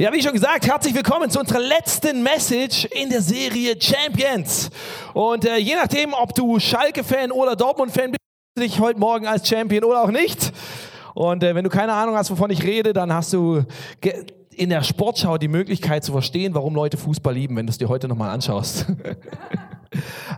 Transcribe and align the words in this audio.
Ja, 0.00 0.12
wie 0.12 0.22
schon 0.22 0.32
gesagt, 0.32 0.64
herzlich 0.64 0.94
willkommen 0.94 1.28
zu 1.28 1.40
unserer 1.40 1.58
letzten 1.58 2.22
Message 2.22 2.84
in 2.84 3.10
der 3.10 3.20
Serie 3.20 3.74
Champions. 3.80 4.70
Und 5.12 5.44
äh, 5.44 5.56
je 5.56 5.74
nachdem, 5.74 6.14
ob 6.14 6.36
du 6.36 6.60
Schalke-Fan 6.60 7.32
oder 7.32 7.56
Dortmund-Fan 7.56 8.12
bist, 8.12 8.20
dich 8.56 8.78
heute 8.78 9.00
Morgen 9.00 9.26
als 9.26 9.48
Champion 9.48 9.82
oder 9.82 10.04
auch 10.04 10.12
nicht. 10.12 10.52
Und 11.14 11.42
äh, 11.42 11.52
wenn 11.56 11.64
du 11.64 11.68
keine 11.68 11.94
Ahnung 11.94 12.14
hast, 12.14 12.30
wovon 12.30 12.48
ich 12.50 12.62
rede, 12.62 12.92
dann 12.92 13.12
hast 13.12 13.32
du 13.32 13.64
in 14.54 14.68
der 14.68 14.84
Sportschau 14.84 15.36
die 15.36 15.48
Möglichkeit 15.48 16.04
zu 16.04 16.12
verstehen, 16.12 16.54
warum 16.54 16.76
Leute 16.76 16.96
Fußball 16.96 17.34
lieben, 17.34 17.56
wenn 17.56 17.66
du 17.66 17.72
es 17.72 17.78
dir 17.78 17.88
heute 17.88 18.06
nochmal 18.06 18.30
anschaust. 18.30 18.86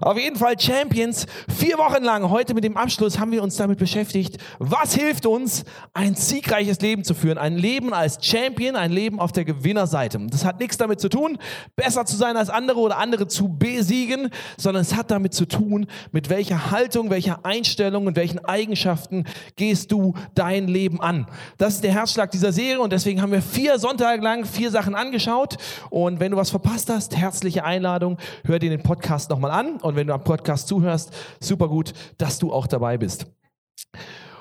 Auf 0.01 0.19
jeden 0.19 0.37
Fall 0.37 0.59
Champions. 0.59 1.27
Vier 1.49 1.79
Wochen 1.79 2.03
lang, 2.03 2.31
heute 2.31 2.55
mit 2.55 2.65
dem 2.65 2.77
Abschluss, 2.77 3.19
haben 3.19 3.33
wir 3.33 3.43
uns 3.43 3.57
damit 3.57 3.79
beschäftigt, 3.79 4.39
was 4.59 4.95
hilft 4.95 5.27
uns, 5.27 5.65
ein 5.93 6.15
siegreiches 6.15 6.81
Leben 6.81 7.05
zu 7.05 7.15
führen. 7.15 7.39
Ein 7.39 7.57
Leben 7.57 7.93
als 7.93 8.19
Champion, 8.25 8.77
ein 8.77 8.93
Leben 8.93 9.21
auf 9.21 9.33
der 9.33 9.45
Gewinnerseite. 9.45 10.19
Das 10.31 10.45
hat 10.45 10.61
nichts 10.61 10.77
damit 10.77 11.01
zu 11.01 11.09
tun, 11.09 11.39
besser 11.77 12.05
zu 12.05 12.17
sein 12.17 12.37
als 12.37 12.51
andere 12.51 12.79
oder 12.81 12.99
andere 12.99 13.27
zu 13.27 13.49
besiegen, 13.49 14.31
sondern 14.57 14.83
es 14.83 14.95
hat 14.95 15.11
damit 15.11 15.35
zu 15.35 15.47
tun, 15.47 15.87
mit 16.13 16.31
welcher 16.31 16.71
Haltung, 16.71 17.11
welcher 17.11 17.45
Einstellung 17.45 18.07
und 18.07 18.17
welchen 18.17 18.45
Eigenschaften 18.45 19.25
gehst 19.57 19.93
du 19.93 20.15
dein 20.35 20.69
Leben 20.69 21.01
an. 21.01 21.27
Das 21.59 21.75
ist 21.75 21.85
der 21.85 21.93
Herzschlag 21.93 22.31
dieser 22.31 22.53
Serie 22.53 22.81
und 22.81 22.93
deswegen 22.93 23.21
haben 23.23 23.33
wir 23.33 23.43
vier 23.43 23.79
Sonntage 23.79 24.23
lang 24.23 24.45
vier 24.45 24.71
Sachen 24.71 24.95
angeschaut. 24.95 25.57
Und 25.91 26.21
wenn 26.21 26.33
du 26.33 26.37
was 26.37 26.51
verpasst 26.51 26.91
hast, 26.91 27.17
herzliche 27.17 27.65
Einladung, 27.65 28.19
hör 28.45 28.59
dir 28.59 28.71
den 28.71 28.83
Podcast 28.83 29.31
nochmal 29.41 29.51
mal 29.51 29.59
an 29.59 29.77
und 29.81 29.97
wenn 29.97 30.07
du 30.07 30.15
am 30.15 30.23
Podcast 30.23 30.69
zuhörst, 30.69 31.13
super 31.41 31.69
gut, 31.69 31.93
dass 32.19 32.39
du 32.39 32.53
auch 32.53 32.67
dabei 32.67 32.99
bist. 32.99 33.27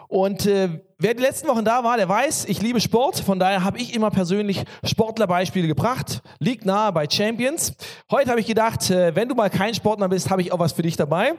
Und 0.08 0.48
äh, 0.48 0.82
wer 0.98 1.14
die 1.14 1.22
letzten 1.22 1.48
Wochen 1.48 1.64
da 1.64 1.84
war, 1.84 1.98
der 1.98 2.10
weiß, 2.10 2.46
ich 2.46 2.62
liebe 2.62 2.82
Sport. 2.82 3.20
Von 3.20 3.38
daher 3.38 3.64
habe 3.64 3.78
ich 3.78 3.94
immer 3.94 4.10
persönlich 4.10 4.64
Sportlerbeispiele 4.84 5.68
gebracht. 5.68 6.22
Liegt 6.40 6.66
nahe 6.66 6.92
bei 6.92 7.08
Champions. 7.08 7.74
Heute 8.10 8.32
habe 8.32 8.40
ich 8.40 8.48
gedacht, 8.48 8.90
äh, 8.90 9.16
wenn 9.16 9.30
du 9.30 9.36
mal 9.36 9.52
kein 9.52 9.76
Sportler 9.76 10.10
bist, 10.10 10.32
habe 10.32 10.42
ich 10.42 10.52
auch 10.52 10.60
was 10.60 10.74
für 10.74 10.82
dich 10.82 10.98
dabei. 10.98 11.34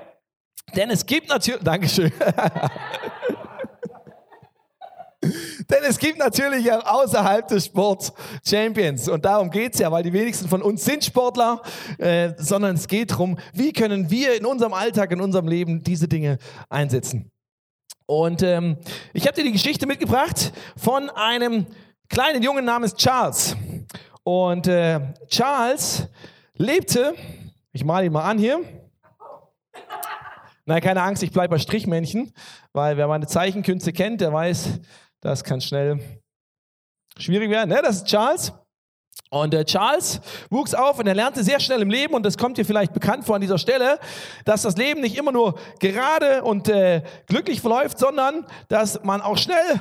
Denn 0.77 0.89
es 0.91 1.05
gibt 1.05 1.29
natürlich, 1.29 1.61
Dankeschön. 1.65 2.13
Denn 5.23 5.85
es 5.87 5.99
gibt 5.99 6.19
natürlich 6.19 6.73
auch 6.73 6.85
außerhalb 6.85 7.47
des 7.47 7.67
Sports 7.67 8.13
Champions. 8.47 9.07
Und 9.07 9.25
darum 9.25 9.51
geht 9.51 9.75
es 9.75 9.81
ja, 9.81 9.93
weil 9.93 10.03
die 10.03 10.13
wenigsten 10.13 10.49
von 10.49 10.63
uns 10.63 10.85
sind 10.85 11.05
Sportler, 11.05 11.61
äh, 11.99 12.33
sondern 12.39 12.77
es 12.77 12.89
geht 12.89 13.11
darum, 13.11 13.39
wie 13.53 13.73
können 13.73 14.11
wir 14.11 14.35
in 14.37 14.47
unserem 14.47 14.73
Alltag, 14.73 15.13
in 15.13 15.21
unserem 15.21 15.47
Leben 15.47 15.83
diese 15.83 16.09
Dinge 16.09 16.39
einsetzen. 16.71 17.31
Und 18.07 18.43
ähm, 18.43 18.79
ich 19.13 19.27
habe 19.27 19.37
dir 19.37 19.45
die 19.45 19.53
Geschichte 19.53 19.87
mitgebracht 19.87 20.53
von 20.77 21.11
einem 21.11 21.67
kleinen 22.09 22.43
Jungen 22.43 22.65
namens 22.65 22.95
Charles. 22.95 23.57
Und 24.25 24.67
äh, 24.67 25.01
Charles 25.29 26.09
lebte, 26.55 27.15
ich 27.73 27.85
male 27.85 28.07
ihn 28.07 28.13
mal 28.13 28.25
an 28.25 28.39
hier. 28.39 28.61
Nein, 30.65 30.81
keine 30.83 31.03
Angst, 31.03 31.23
ich 31.23 31.31
bleibe 31.31 31.55
bei 31.55 31.59
Strichmännchen, 31.59 32.33
weil 32.73 32.97
wer 32.97 33.07
meine 33.09 33.27
Zeichenkünste 33.27 33.93
kennt, 33.93 34.21
der 34.21 34.33
weiß, 34.33 34.81
das 35.21 35.45
kann 35.45 35.61
schnell 35.61 36.01
schwierig 37.19 37.51
werden. 37.51 37.71
Ne? 37.71 37.81
Das 37.83 37.97
ist 37.97 38.07
Charles. 38.07 38.53
Und 39.31 39.55
äh, 39.55 39.65
Charles 39.65 40.21
wuchs 40.51 40.75
auf 40.75 40.99
und 40.99 41.07
er 41.07 41.15
lernte 41.15 41.45
sehr 41.45 41.61
schnell 41.61 41.83
im 41.83 41.91
Leben, 41.91 42.15
und 42.15 42.25
das 42.25 42.37
kommt 42.37 42.59
dir 42.59 42.65
vielleicht 42.65 42.93
bekannt 42.93 43.25
vor 43.25 43.37
an 43.37 43.41
dieser 43.41 43.59
Stelle, 43.59 43.99
dass 44.45 44.63
das 44.63 44.77
Leben 44.77 45.01
nicht 45.01 45.17
immer 45.17 45.31
nur 45.31 45.59
gerade 45.79 46.43
und 46.43 46.69
äh, 46.69 47.03
glücklich 47.27 47.61
verläuft, 47.61 47.99
sondern 47.99 48.47
dass 48.69 49.03
man 49.05 49.21
auch 49.21 49.39
schnell 49.39 49.81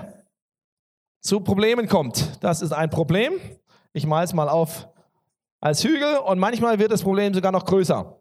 zu 1.21 1.39
Problemen 1.39 1.87
kommt. 1.87 2.43
Das 2.43 2.61
ist 2.61 2.71
ein 2.71 2.89
Problem. 2.89 3.33
Ich 3.93 4.05
male 4.05 4.25
es 4.25 4.33
mal 4.33 4.49
auf 4.49 4.87
als 5.61 5.83
Hügel 5.83 6.17
und 6.17 6.39
manchmal 6.39 6.79
wird 6.79 6.91
das 6.91 7.01
Problem 7.01 7.33
sogar 7.33 7.51
noch 7.51 7.65
größer. 7.65 8.15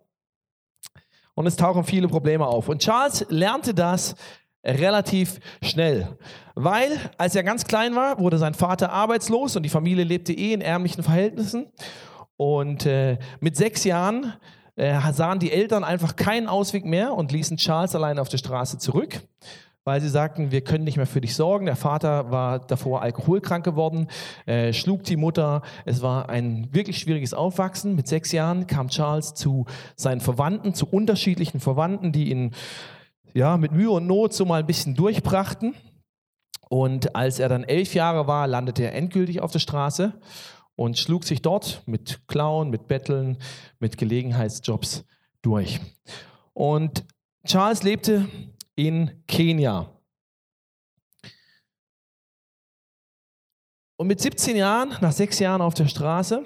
Und 1.35 1.47
es 1.47 1.57
tauchen 1.57 1.85
viele 1.85 2.09
Probleme 2.09 2.47
auf. 2.47 2.69
Und 2.69 2.83
Charles 2.83 3.25
lernte 3.29 3.75
das 3.75 4.17
relativ 4.69 5.41
schnell. 5.63 6.17
Weil, 6.55 6.91
als 7.17 7.35
er 7.35 7.43
ganz 7.43 7.65
klein 7.65 7.95
war, 7.95 8.19
wurde 8.19 8.39
sein 8.39 8.55
Vater 8.55 8.93
arbeitslos 8.93 9.57
und 9.57 9.63
die 9.63 9.69
Familie 9.69 10.05
lebte 10.05 10.33
eh 10.33 10.53
in 10.53 10.61
ärmlichen 10.61 11.03
Verhältnissen. 11.03 11.67
Und 12.37 12.87
äh, 12.87 13.19
mit 13.41 13.57
sechs 13.57 13.85
Jahren 13.85 14.35
äh, 14.77 14.99
sahen 15.13 15.39
die 15.39 15.53
Eltern 15.53 15.85
einfach 15.85 16.17
keinen 16.17 16.47
Ausweg 16.47 16.85
mehr 16.85 17.15
und 17.15 17.33
ließen 17.33 17.57
Charles 17.57 17.95
allein 17.95 18.19
auf 18.19 18.29
der 18.29 18.39
Straße 18.39 18.79
zurück, 18.79 19.21
weil 19.85 20.01
sie 20.01 20.09
sagten, 20.09 20.53
wir 20.53 20.61
können 20.61 20.85
nicht 20.85 20.97
mehr 20.97 21.07
für 21.07 21.21
dich 21.21 21.35
sorgen. 21.35 21.67
Der 21.67 21.75
Vater 21.75 22.31
war 22.31 22.61
davor 22.61 23.03
alkoholkrank 23.03 23.65
geworden, 23.65 24.07
äh, 24.47 24.73
schlug 24.73 25.03
die 25.03 25.17
Mutter. 25.17 25.63
Es 25.85 26.01
war 26.03 26.29
ein 26.29 26.69
wirklich 26.73 26.99
schwieriges 26.99 27.35
Aufwachsen. 27.35 27.97
Mit 27.97 28.07
sechs 28.07 28.31
Jahren 28.31 28.67
kam 28.67 28.89
Charles 28.89 29.35
zu 29.35 29.67
seinen 29.97 30.21
Verwandten, 30.21 30.75
zu 30.75 30.87
unterschiedlichen 30.87 31.59
Verwandten, 31.59 32.13
die 32.13 32.31
ihn 32.31 32.53
ja, 33.35 33.57
mit 33.57 33.73
Mühe 33.73 33.91
und 33.91 34.07
Not 34.07 34.35
so 34.35 34.45
mal 34.45 34.61
ein 34.61 34.67
bisschen 34.67 34.95
durchbrachten. 34.95 35.75
Und 36.69 37.17
als 37.17 37.39
er 37.39 37.49
dann 37.49 37.65
elf 37.65 37.95
Jahre 37.95 38.27
war, 38.27 38.47
landete 38.47 38.83
er 38.85 38.95
endgültig 38.95 39.41
auf 39.41 39.53
der 39.53 39.59
Straße 39.59 40.13
und 40.77 40.99
schlug 40.99 41.25
sich 41.25 41.43
dort 41.43 41.83
mit 41.87 42.21
Klauen, 42.29 42.71
mit 42.71 42.89
Betteln, 42.89 43.39
mit 43.79 43.97
Gelegenheitsjobs 43.97 45.05
durch. 45.43 45.81
Und 46.53 47.05
Charles 47.47 47.83
lebte 47.83 48.29
in 48.75 49.25
Kenia. 49.27 49.91
Und 53.97 54.07
mit 54.07 54.21
17 54.21 54.57
Jahren, 54.57 54.95
nach 55.01 55.13
sechs 55.13 55.41
Jahren 55.41 55.61
auf 55.61 55.75
der 55.75 55.89
Straße, 55.89 56.45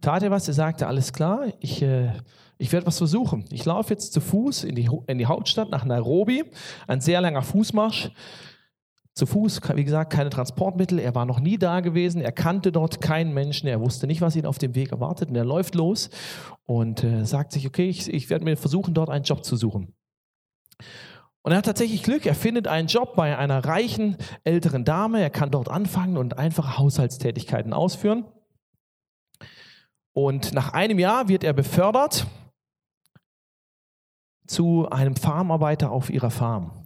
tat 0.00 0.22
er 0.22 0.30
was. 0.30 0.46
Er 0.46 0.54
sagte, 0.54 0.86
alles 0.86 1.12
klar, 1.12 1.46
ich 1.58 1.82
äh, 1.82 2.12
ich 2.58 2.72
werde 2.72 2.86
was 2.86 2.98
versuchen. 2.98 3.44
Ich 3.50 3.64
laufe 3.64 3.92
jetzt 3.92 4.12
zu 4.12 4.20
Fuß 4.20 4.64
in 4.64 4.74
die, 4.74 4.88
in 5.06 5.18
die 5.18 5.26
Hauptstadt 5.26 5.70
nach 5.70 5.84
Nairobi, 5.84 6.44
ein 6.86 7.00
sehr 7.00 7.20
langer 7.20 7.42
Fußmarsch. 7.42 8.10
Zu 9.14 9.26
Fuß, 9.26 9.60
wie 9.76 9.84
gesagt, 9.84 10.12
keine 10.12 10.28
Transportmittel. 10.28 10.98
Er 10.98 11.14
war 11.14 11.24
noch 11.24 11.38
nie 11.38 11.56
da 11.56 11.78
gewesen. 11.80 12.20
Er 12.20 12.32
kannte 12.32 12.72
dort 12.72 13.00
keinen 13.00 13.32
Menschen. 13.32 13.68
Er 13.68 13.80
wusste 13.80 14.08
nicht, 14.08 14.20
was 14.20 14.34
ihn 14.34 14.44
auf 14.44 14.58
dem 14.58 14.74
Weg 14.74 14.90
erwartet. 14.90 15.28
Und 15.28 15.36
er 15.36 15.44
läuft 15.44 15.76
los 15.76 16.10
und 16.64 17.04
äh, 17.04 17.24
sagt 17.24 17.52
sich, 17.52 17.64
okay, 17.64 17.88
ich, 17.88 18.12
ich 18.12 18.28
werde 18.28 18.44
mir 18.44 18.56
versuchen, 18.56 18.92
dort 18.92 19.10
einen 19.10 19.22
Job 19.22 19.44
zu 19.44 19.54
suchen. 19.54 19.94
Und 21.42 21.52
er 21.52 21.58
hat 21.58 21.66
tatsächlich 21.66 22.02
Glück. 22.02 22.26
Er 22.26 22.34
findet 22.34 22.66
einen 22.66 22.88
Job 22.88 23.14
bei 23.14 23.38
einer 23.38 23.64
reichen 23.64 24.16
älteren 24.42 24.84
Dame. 24.84 25.20
Er 25.20 25.30
kann 25.30 25.52
dort 25.52 25.68
anfangen 25.68 26.16
und 26.16 26.36
einfache 26.36 26.78
Haushaltstätigkeiten 26.78 27.72
ausführen. 27.72 28.24
Und 30.12 30.54
nach 30.54 30.72
einem 30.72 30.98
Jahr 30.98 31.28
wird 31.28 31.44
er 31.44 31.52
befördert 31.52 32.26
zu 34.46 34.88
einem 34.90 35.16
Farmarbeiter 35.16 35.90
auf 35.90 36.10
ihrer 36.10 36.30
Farm. 36.30 36.84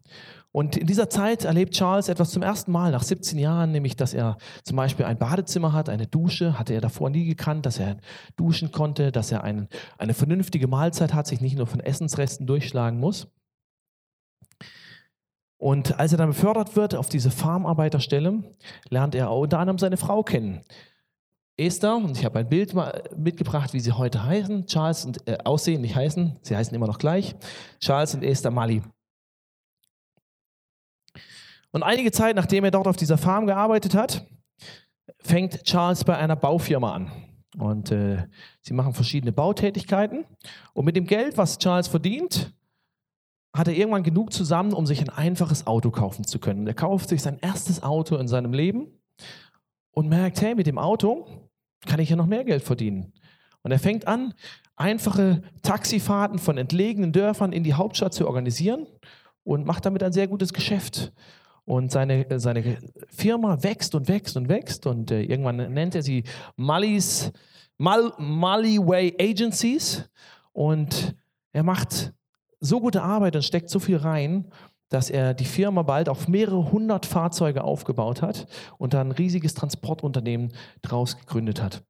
Und 0.51 0.77
in 0.77 0.87
dieser 0.87 1.11
Zeit 1.11 1.45
erlebt 1.45 1.75
Charles 1.75 2.09
etwas 2.09 2.31
zum 2.31 2.43
ersten 2.43 2.73
Mal, 2.73 2.91
nach 2.91 3.03
17 3.03 3.39
Jahren, 3.39 3.71
nämlich, 3.71 3.97
dass 3.97 4.15
er 4.15 4.39
zum 4.65 4.77
Beispiel 4.77 5.05
ein 5.05 5.19
Badezimmer 5.19 5.73
hat, 5.73 5.89
eine 5.89 6.07
Dusche, 6.07 6.59
hatte 6.59 6.73
er 6.73 6.81
davor 6.81 7.11
nie 7.11 7.27
gekannt, 7.27 7.67
dass 7.67 7.79
er 7.79 7.99
duschen 8.37 8.73
konnte, 8.73 9.13
dass 9.13 9.31
er 9.31 9.45
ein, 9.45 9.69
eine 9.99 10.15
vernünftige 10.15 10.67
Mahlzeit 10.67 11.13
hat, 11.13 11.27
sich 11.27 11.41
nicht 11.41 11.57
nur 11.57 11.67
von 11.67 11.81
Essensresten 11.81 12.47
durchschlagen 12.47 12.99
muss. 12.99 13.29
Und 15.59 15.99
als 15.99 16.13
er 16.13 16.19
dann 16.19 16.31
befördert 16.31 16.77
wird 16.77 16.95
auf 16.95 17.09
diese 17.09 17.31
Farmarbeiterstelle, 17.31 18.43
lernt 18.89 19.15
er 19.15 19.31
unter 19.31 19.59
anderem 19.59 19.79
seine 19.79 19.97
Frau 19.97 20.23
kennen, 20.23 20.63
Esther, 21.59 21.97
und 21.97 22.17
ich 22.17 22.25
habe 22.25 22.39
ein 22.39 22.49
Bild 22.49 22.73
mitgebracht, 23.17 23.73
wie 23.73 23.81
sie 23.81 23.93
heute 23.93 24.25
heißen, 24.25 24.67
Charles 24.67 25.05
und 25.05 25.29
äh, 25.29 25.39
aussehen, 25.45 25.81
nicht 25.81 25.97
heißen, 25.97 26.39
sie 26.43 26.57
heißen 26.57 26.75
immer 26.75 26.87
noch 26.87 26.99
gleich, 26.99 27.35
Charles 27.81 28.15
und 28.15 28.23
Esther 28.23 28.51
Mali. 28.53 28.83
Und 31.73 31.83
einige 31.83 32.13
Zeit, 32.13 32.37
nachdem 32.37 32.65
er 32.65 32.71
dort 32.71 32.87
auf 32.87 32.97
dieser 32.97 33.19
Farm 33.19 33.47
gearbeitet 33.47 33.95
hat, 33.95 34.27
fängt 35.19 35.65
Charles 35.65 36.05
bei 36.05 36.17
einer 36.17 36.37
Baufirma 36.37 36.95
an. 36.95 37.11
Und 37.59 37.91
äh, 37.91 38.29
sie 38.61 38.73
machen 38.73 38.95
verschiedene 38.95 39.33
Bautätigkeiten. 39.33 40.25
Und 40.75 40.85
mit 40.85 40.97
dem 40.97 41.07
Geld, 41.07 41.37
was 41.37 41.59
Charles 41.59 41.89
verdient, 41.89 42.55
hat 43.55 43.67
er 43.67 43.75
irgendwann 43.75 44.03
genug 44.05 44.33
zusammen, 44.33 44.73
um 44.73 44.87
sich 44.87 45.01
ein 45.01 45.09
einfaches 45.09 45.67
Auto 45.67 45.91
kaufen 45.91 46.25
zu 46.25 46.39
können. 46.39 46.67
er 46.67 46.75
kauft 46.75 47.09
sich 47.09 47.21
sein 47.21 47.39
erstes 47.41 47.83
Auto 47.83 48.17
in 48.17 48.29
seinem 48.29 48.53
Leben 48.53 48.87
und 49.91 50.09
merkt, 50.09 50.41
hey, 50.41 50.55
mit 50.55 50.67
dem 50.67 50.79
Auto 50.79 51.48
kann 51.87 52.01
ich 52.01 52.11
ja 52.11 52.17
noch 52.17 52.27
mehr 52.27 52.45
Geld 52.45 52.63
verdienen. 52.63 53.13
Und 53.63 53.73
er 53.73 53.79
fängt 53.79 54.07
an, 54.07 54.35
einfache 54.77 55.43
Taxifahrten 55.63 56.39
von 56.39 56.59
entlegenen 56.59 57.13
Dörfern 57.13 57.53
in 57.53 57.65
die 57.65 57.75
Hauptstadt 57.75 58.15
zu 58.15 58.27
organisieren 58.27 58.87
und 59.45 59.67
macht 59.67 59.87
damit 59.87 60.03
ein 60.03 60.13
sehr 60.13 60.29
gutes 60.29 60.53
Geschäft. 60.53 61.13
Und 61.65 61.93
seine, 61.93 62.27
seine 62.39 62.79
Firma 63.09 63.63
wächst 63.63 63.95
und 63.95 64.09
wächst 64.09 64.37
und 64.37 64.49
wächst 64.49 64.87
und 64.87 65.11
äh, 65.11 65.23
irgendwann 65.23 65.57
nennt 65.57 65.95
er 65.95 66.03
sie 66.03 66.25
Mallis, 66.57 67.31
Mal, 67.77 68.13
Maliway 68.19 69.15
Agencies 69.21 70.09
und 70.53 71.15
er 71.53 71.63
macht 71.63 72.13
so 72.59 72.81
gute 72.81 73.03
Arbeit 73.03 73.37
und 73.37 73.43
steckt 73.43 73.71
so 73.71 73.79
viel 73.79 73.99
rein, 73.99 74.51
dass 74.89 75.11
er 75.11 75.35
die 75.35 75.45
Firma 75.45 75.83
bald 75.83 76.09
auf 76.09 76.29
mehrere 76.29 76.73
hundert 76.73 77.07
Fahrzeuge 77.07 77.63
aufgebaut 77.65 78.23
hat 78.23 78.47
und 78.79 78.95
dann 78.95 79.09
ein 79.09 79.13
riesiges 79.13 79.55
Transportunternehmen 79.55 80.53
daraus 80.83 81.19
gegründet 81.19 81.63
hat. 81.63 81.83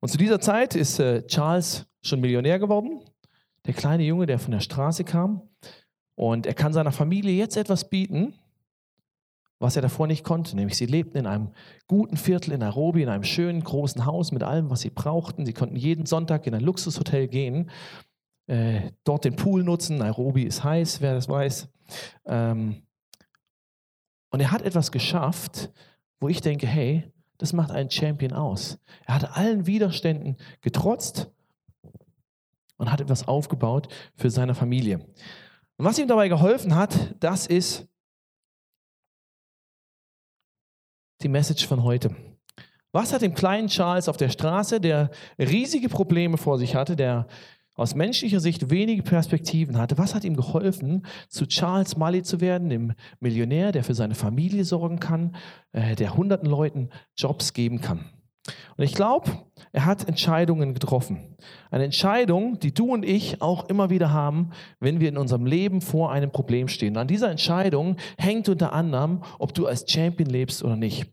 Und 0.00 0.08
zu 0.08 0.18
dieser 0.18 0.40
Zeit 0.40 0.74
ist 0.74 0.98
äh, 0.98 1.26
Charles 1.26 1.86
schon 2.02 2.20
Millionär 2.20 2.58
geworden, 2.58 3.00
der 3.66 3.74
kleine 3.74 4.02
Junge, 4.02 4.26
der 4.26 4.38
von 4.38 4.50
der 4.50 4.60
Straße 4.60 5.04
kam. 5.04 5.42
Und 6.14 6.46
er 6.46 6.54
kann 6.54 6.72
seiner 6.72 6.92
Familie 6.92 7.32
jetzt 7.32 7.56
etwas 7.56 7.88
bieten, 7.88 8.34
was 9.60 9.76
er 9.76 9.82
davor 9.82 10.08
nicht 10.08 10.24
konnte. 10.24 10.56
Nämlich 10.56 10.76
sie 10.76 10.86
lebten 10.86 11.18
in 11.18 11.26
einem 11.26 11.52
guten 11.86 12.16
Viertel 12.16 12.52
in 12.52 12.60
Nairobi, 12.60 13.02
in 13.02 13.08
einem 13.08 13.22
schönen 13.22 13.62
großen 13.62 14.04
Haus 14.04 14.32
mit 14.32 14.42
allem, 14.42 14.70
was 14.70 14.80
sie 14.80 14.90
brauchten. 14.90 15.46
Sie 15.46 15.52
konnten 15.52 15.76
jeden 15.76 16.04
Sonntag 16.06 16.46
in 16.48 16.54
ein 16.54 16.62
Luxushotel 16.62 17.28
gehen, 17.28 17.70
äh, 18.46 18.92
dort 19.04 19.24
den 19.24 19.36
Pool 19.36 19.62
nutzen. 19.62 19.98
Nairobi 19.98 20.44
ist 20.44 20.64
heiß, 20.64 21.00
wer 21.00 21.14
das 21.14 21.28
weiß. 21.28 21.68
Ähm, 22.26 22.82
und 24.30 24.40
er 24.40 24.50
hat 24.50 24.62
etwas 24.62 24.90
geschafft, 24.90 25.70
wo 26.20 26.28
ich 26.28 26.40
denke, 26.40 26.66
hey, 26.66 27.12
das 27.38 27.52
macht 27.52 27.70
einen 27.70 27.90
Champion 27.90 28.32
aus. 28.32 28.78
Er 29.04 29.16
hat 29.16 29.36
allen 29.36 29.66
Widerständen 29.66 30.36
getrotzt 30.60 31.30
und 32.76 32.90
hat 32.90 33.00
etwas 33.00 33.26
aufgebaut 33.28 33.88
für 34.16 34.30
seine 34.30 34.54
Familie. 34.54 34.98
Und 35.76 35.84
was 35.84 35.98
ihm 35.98 36.08
dabei 36.08 36.28
geholfen 36.28 36.74
hat, 36.74 37.14
das 37.20 37.46
ist 37.46 37.88
die 41.22 41.28
Message 41.28 41.66
von 41.66 41.82
heute. 41.82 42.14
Was 42.92 43.12
hat 43.12 43.22
dem 43.22 43.34
kleinen 43.34 43.68
Charles 43.68 44.08
auf 44.08 44.16
der 44.16 44.28
Straße, 44.28 44.80
der 44.80 45.10
riesige 45.38 45.88
Probleme 45.88 46.36
vor 46.36 46.58
sich 46.58 46.74
hatte, 46.74 46.94
der 46.94 47.26
aus 47.74 47.94
menschlicher 47.94 48.40
Sicht 48.40 48.70
wenige 48.70 49.02
Perspektiven 49.02 49.78
hatte, 49.78 49.98
was 49.98 50.14
hat 50.14 50.24
ihm 50.24 50.36
geholfen, 50.36 51.06
zu 51.28 51.46
Charles 51.46 51.96
Mully 51.96 52.22
zu 52.22 52.40
werden, 52.40 52.68
dem 52.68 52.92
Millionär, 53.20 53.72
der 53.72 53.84
für 53.84 53.94
seine 53.94 54.14
Familie 54.14 54.64
sorgen 54.64 55.00
kann, 55.00 55.36
äh, 55.72 55.96
der 55.96 56.16
hunderten 56.16 56.48
Leuten 56.48 56.90
Jobs 57.16 57.52
geben 57.54 57.80
kann? 57.80 58.04
Und 58.76 58.84
ich 58.84 58.94
glaube, 58.94 59.30
er 59.72 59.86
hat 59.86 60.08
Entscheidungen 60.08 60.74
getroffen. 60.74 61.36
Eine 61.70 61.84
Entscheidung, 61.84 62.58
die 62.58 62.74
du 62.74 62.92
und 62.92 63.04
ich 63.04 63.40
auch 63.40 63.68
immer 63.68 63.88
wieder 63.90 64.12
haben, 64.12 64.50
wenn 64.80 65.00
wir 65.00 65.08
in 65.08 65.16
unserem 65.16 65.46
Leben 65.46 65.80
vor 65.80 66.10
einem 66.10 66.32
Problem 66.32 66.68
stehen. 66.68 66.96
An 66.96 67.06
dieser 67.06 67.30
Entscheidung 67.30 67.96
hängt 68.18 68.48
unter 68.48 68.72
anderem, 68.72 69.22
ob 69.38 69.54
du 69.54 69.66
als 69.66 69.90
Champion 69.90 70.28
lebst 70.28 70.64
oder 70.64 70.76
nicht. 70.76 71.12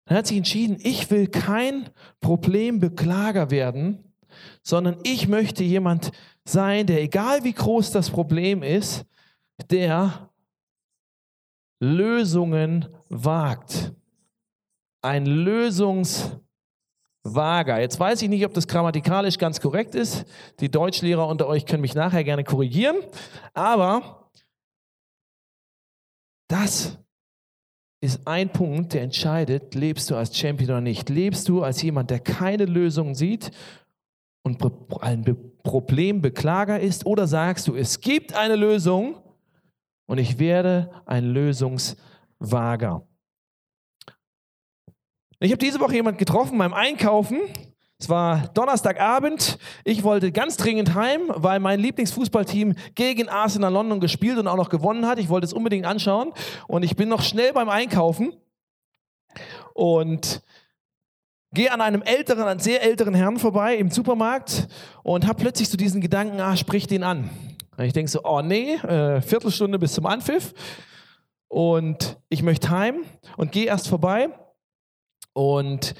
Er 0.05 0.17
hat 0.17 0.27
sich 0.27 0.37
entschieden, 0.37 0.77
ich 0.81 1.11
will 1.11 1.27
kein 1.27 1.89
Problembeklager 2.19 3.51
werden, 3.51 4.03
sondern 4.63 4.97
ich 5.03 5.27
möchte 5.27 5.63
jemand 5.63 6.11
sein, 6.51 6.87
der, 6.87 7.01
egal 7.01 7.43
wie 7.43 7.53
groß 7.53 7.91
das 7.91 8.09
Problem 8.09 8.63
ist, 8.63 9.05
der 9.69 10.29
Lösungen 11.79 12.87
wagt. 13.09 13.93
Ein 15.01 15.25
Lösungswager. 15.25 16.41
Jetzt 17.79 17.99
weiß 17.99 18.21
ich 18.21 18.29
nicht, 18.29 18.45
ob 18.45 18.53
das 18.53 18.67
grammatikalisch 18.67 19.37
ganz 19.37 19.61
korrekt 19.61 19.95
ist. 19.95 20.25
Die 20.59 20.69
Deutschlehrer 20.69 21.27
unter 21.27 21.47
euch 21.47 21.65
können 21.65 21.81
mich 21.81 21.95
nachher 21.95 22.23
gerne 22.23 22.43
korrigieren. 22.43 22.97
Aber 23.53 24.29
das 26.49 26.97
ist 28.01 28.27
ein 28.27 28.51
Punkt, 28.51 28.93
der 28.93 29.03
entscheidet, 29.03 29.75
lebst 29.75 30.09
du 30.09 30.15
als 30.15 30.37
Champion 30.37 30.69
oder 30.69 30.81
nicht. 30.81 31.09
Lebst 31.09 31.47
du 31.47 31.63
als 31.63 31.81
jemand, 31.81 32.09
der 32.09 32.19
keine 32.19 32.65
Lösung 32.65 33.15
sieht 33.15 33.51
und 34.49 35.01
ein 35.01 35.23
Problembeklager 35.63 36.79
ist 36.79 37.05
oder 37.05 37.27
sagst 37.27 37.67
du, 37.67 37.75
es 37.75 38.01
gibt 38.01 38.33
eine 38.33 38.55
Lösung 38.55 39.21
und 40.07 40.17
ich 40.17 40.39
werde 40.39 40.89
ein 41.05 41.25
Lösungswager. 41.25 43.05
Ich 45.39 45.51
habe 45.51 45.59
diese 45.59 45.79
Woche 45.79 45.93
jemand 45.93 46.17
getroffen 46.17 46.57
beim 46.57 46.73
Einkaufen. 46.73 47.41
Es 47.99 48.09
war 48.09 48.47
Donnerstagabend. 48.49 49.59
Ich 49.83 50.03
wollte 50.03 50.31
ganz 50.31 50.57
dringend 50.57 50.95
heim, 50.95 51.21
weil 51.27 51.59
mein 51.59 51.79
Lieblingsfußballteam 51.79 52.75
gegen 52.95 53.29
Arsenal 53.29 53.71
London 53.71 53.99
gespielt 53.99 54.37
und 54.37 54.47
auch 54.47 54.55
noch 54.55 54.69
gewonnen 54.69 55.05
hat. 55.05 55.19
Ich 55.19 55.29
wollte 55.29 55.45
es 55.45 55.53
unbedingt 55.53 55.85
anschauen 55.85 56.33
und 56.67 56.83
ich 56.83 56.95
bin 56.95 57.07
noch 57.07 57.21
schnell 57.21 57.53
beim 57.53 57.69
Einkaufen 57.69 58.33
und 59.73 60.41
gehe 61.53 61.71
an 61.71 61.81
einem 61.81 62.01
älteren, 62.01 62.43
an 62.43 62.59
sehr 62.59 62.83
älteren 62.83 63.13
Herrn 63.13 63.37
vorbei 63.37 63.75
im 63.75 63.89
Supermarkt 63.89 64.67
und 65.03 65.27
habe 65.27 65.39
plötzlich 65.39 65.69
so 65.69 65.77
diesen 65.77 66.01
Gedanken, 66.01 66.39
ah, 66.39 66.55
sprich 66.55 66.87
den 66.87 67.03
an. 67.03 67.29
Und 67.77 67.85
ich 67.85 67.93
denke 67.93 68.11
so, 68.11 68.21
oh 68.23 68.41
nee, 68.41 68.73
äh, 68.73 69.21
Viertelstunde 69.21 69.79
bis 69.79 69.93
zum 69.93 70.05
Anpfiff 70.05 70.53
und 71.47 72.17
ich 72.29 72.43
möchte 72.43 72.69
heim 72.69 73.03
und 73.37 73.51
gehe 73.51 73.65
erst 73.65 73.87
vorbei 73.87 74.29
und 75.33 75.95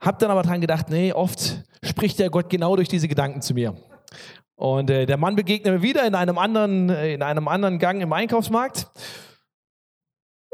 habe 0.00 0.18
dann 0.18 0.30
aber 0.30 0.42
dran 0.42 0.60
gedacht, 0.60 0.90
nee, 0.90 1.12
oft 1.12 1.62
spricht 1.84 2.18
der 2.18 2.30
Gott 2.30 2.50
genau 2.50 2.74
durch 2.76 2.88
diese 2.88 3.08
Gedanken 3.08 3.42
zu 3.42 3.54
mir. 3.54 3.74
Und 4.56 4.90
äh, 4.90 5.06
der 5.06 5.16
Mann 5.16 5.36
begegnet 5.36 5.74
mir 5.74 5.82
wieder 5.82 6.06
in 6.06 6.14
einem 6.14 6.38
anderen, 6.38 6.88
in 6.88 7.22
einem 7.22 7.48
anderen 7.48 7.78
Gang 7.78 8.00
im 8.00 8.12
Einkaufsmarkt 8.12 8.88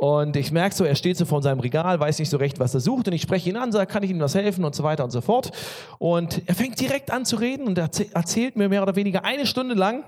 und 0.01 0.35
ich 0.35 0.51
merke 0.51 0.75
so, 0.75 0.85
er 0.85 0.95
steht 0.95 1.19
so 1.19 1.27
vor 1.27 1.43
seinem 1.43 1.61
Regal, 1.61 2.01
weiß 2.01 2.21
nicht 2.21 2.31
so 2.31 2.39
recht, 2.39 2.59
was 2.59 2.73
er 2.73 2.81
sucht. 2.81 3.09
Und 3.09 3.13
ich 3.13 3.21
spreche 3.21 3.51
ihn 3.51 3.57
an, 3.59 3.71
sage, 3.71 3.87
kann 3.87 4.03
ich 4.03 4.11
ihm 4.11 4.19
was 4.19 4.35
helfen 4.35 4.65
und 4.65 4.75
so 4.75 4.83
weiter 4.83 5.05
und 5.05 5.11
so 5.11 5.21
fort. 5.21 5.51
Und 5.99 6.41
er 6.47 6.55
fängt 6.55 6.81
direkt 6.81 7.11
an 7.11 7.27
zu 7.27 7.37
reden 7.37 7.67
und 7.67 7.77
erzählt 7.77 8.57
mir 8.57 8.71
mehr 8.71 8.83
oder 8.83 8.97
weniger 8.97 9.27
eine 9.27 9.45
Stunde 9.45 9.75
lang 9.75 10.05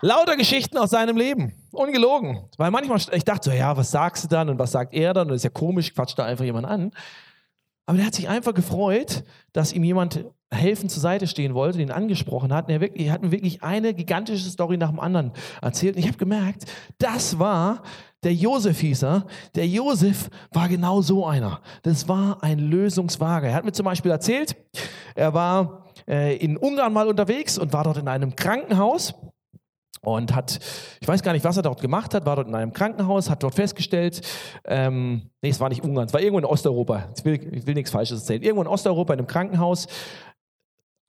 lauter 0.00 0.36
Geschichten 0.36 0.78
aus 0.78 0.90
seinem 0.90 1.16
Leben. 1.16 1.54
Ungelogen. 1.72 2.44
Weil 2.56 2.70
manchmal, 2.70 3.00
ich 3.12 3.24
dachte 3.24 3.50
so, 3.50 3.56
ja, 3.56 3.76
was 3.76 3.90
sagst 3.90 4.22
du 4.22 4.28
dann 4.28 4.48
und 4.48 4.60
was 4.60 4.70
sagt 4.70 4.94
er 4.94 5.12
dann? 5.12 5.22
Und 5.22 5.30
das 5.30 5.38
ist 5.38 5.44
ja 5.44 5.50
komisch, 5.50 5.92
quatscht 5.92 6.16
da 6.16 6.24
einfach 6.24 6.44
jemand 6.44 6.68
an. 6.68 6.92
Aber 7.86 7.96
der 7.96 8.06
hat 8.06 8.14
sich 8.14 8.28
einfach 8.28 8.54
gefreut, 8.54 9.24
dass 9.52 9.72
ihm 9.72 9.82
jemand 9.82 10.24
helfen 10.52 10.88
zur 10.88 11.02
Seite 11.02 11.26
stehen 11.26 11.54
wollte, 11.54 11.78
den 11.78 11.90
angesprochen 11.90 12.52
hat. 12.52 12.68
Und 12.68 12.74
er, 12.74 12.80
wirklich, 12.80 13.08
er 13.08 13.14
hat 13.14 13.22
mir 13.22 13.32
wirklich 13.32 13.64
eine 13.64 13.92
gigantische 13.92 14.48
Story 14.48 14.76
nach 14.76 14.90
dem 14.90 15.00
anderen 15.00 15.32
erzählt. 15.60 15.96
Und 15.96 16.00
ich 16.02 16.06
habe 16.06 16.18
gemerkt, 16.18 16.64
das 16.98 17.40
war 17.40 17.82
der 18.22 18.34
Josef 18.34 18.80
hieß 18.80 19.02
er. 19.04 19.26
Der 19.54 19.66
Josef 19.66 20.30
war 20.52 20.68
genau 20.68 21.02
so 21.02 21.26
einer. 21.26 21.60
Das 21.82 22.08
war 22.08 22.42
ein 22.42 22.58
Lösungswager. 22.58 23.48
Er 23.48 23.54
hat 23.54 23.64
mir 23.64 23.72
zum 23.72 23.84
Beispiel 23.84 24.10
erzählt, 24.10 24.56
er 25.14 25.34
war 25.34 25.86
äh, 26.08 26.36
in 26.36 26.56
Ungarn 26.56 26.92
mal 26.92 27.08
unterwegs 27.08 27.58
und 27.58 27.72
war 27.72 27.84
dort 27.84 27.98
in 27.98 28.08
einem 28.08 28.36
Krankenhaus 28.36 29.14
und 30.04 30.34
hat, 30.34 30.58
ich 31.00 31.06
weiß 31.06 31.22
gar 31.22 31.32
nicht, 31.32 31.44
was 31.44 31.56
er 31.56 31.62
dort 31.62 31.80
gemacht 31.80 32.14
hat, 32.14 32.26
war 32.26 32.36
dort 32.36 32.48
in 32.48 32.54
einem 32.54 32.72
Krankenhaus, 32.72 33.30
hat 33.30 33.42
dort 33.42 33.54
festgestellt, 33.54 34.20
ähm, 34.64 35.30
nee, 35.42 35.50
es 35.50 35.60
war 35.60 35.68
nicht 35.68 35.84
Ungarn, 35.84 36.06
es 36.06 36.12
war 36.12 36.20
irgendwo 36.20 36.40
in 36.40 36.44
Osteuropa, 36.44 37.08
ich 37.16 37.24
will, 37.24 37.54
ich 37.54 37.66
will 37.66 37.74
nichts 37.74 37.90
Falsches 37.90 38.20
erzählen, 38.20 38.42
irgendwo 38.42 38.62
in 38.62 38.68
Osteuropa 38.68 39.12
in 39.12 39.20
einem 39.20 39.28
Krankenhaus 39.28 39.86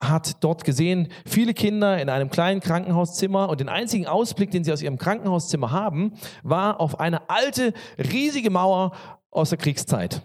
hat 0.08 0.42
dort 0.42 0.64
gesehen, 0.64 1.08
viele 1.26 1.54
Kinder 1.54 2.00
in 2.00 2.08
einem 2.08 2.30
kleinen 2.30 2.60
Krankenhauszimmer 2.60 3.48
und 3.48 3.60
den 3.60 3.68
einzigen 3.68 4.06
Ausblick, 4.06 4.50
den 4.50 4.64
sie 4.64 4.72
aus 4.72 4.82
ihrem 4.82 4.98
Krankenhauszimmer 4.98 5.70
haben, 5.70 6.14
war 6.42 6.80
auf 6.80 7.00
eine 7.00 7.28
alte, 7.28 7.72
riesige 7.98 8.50
Mauer 8.50 8.92
aus 9.30 9.50
der 9.50 9.58
Kriegszeit. 9.58 10.22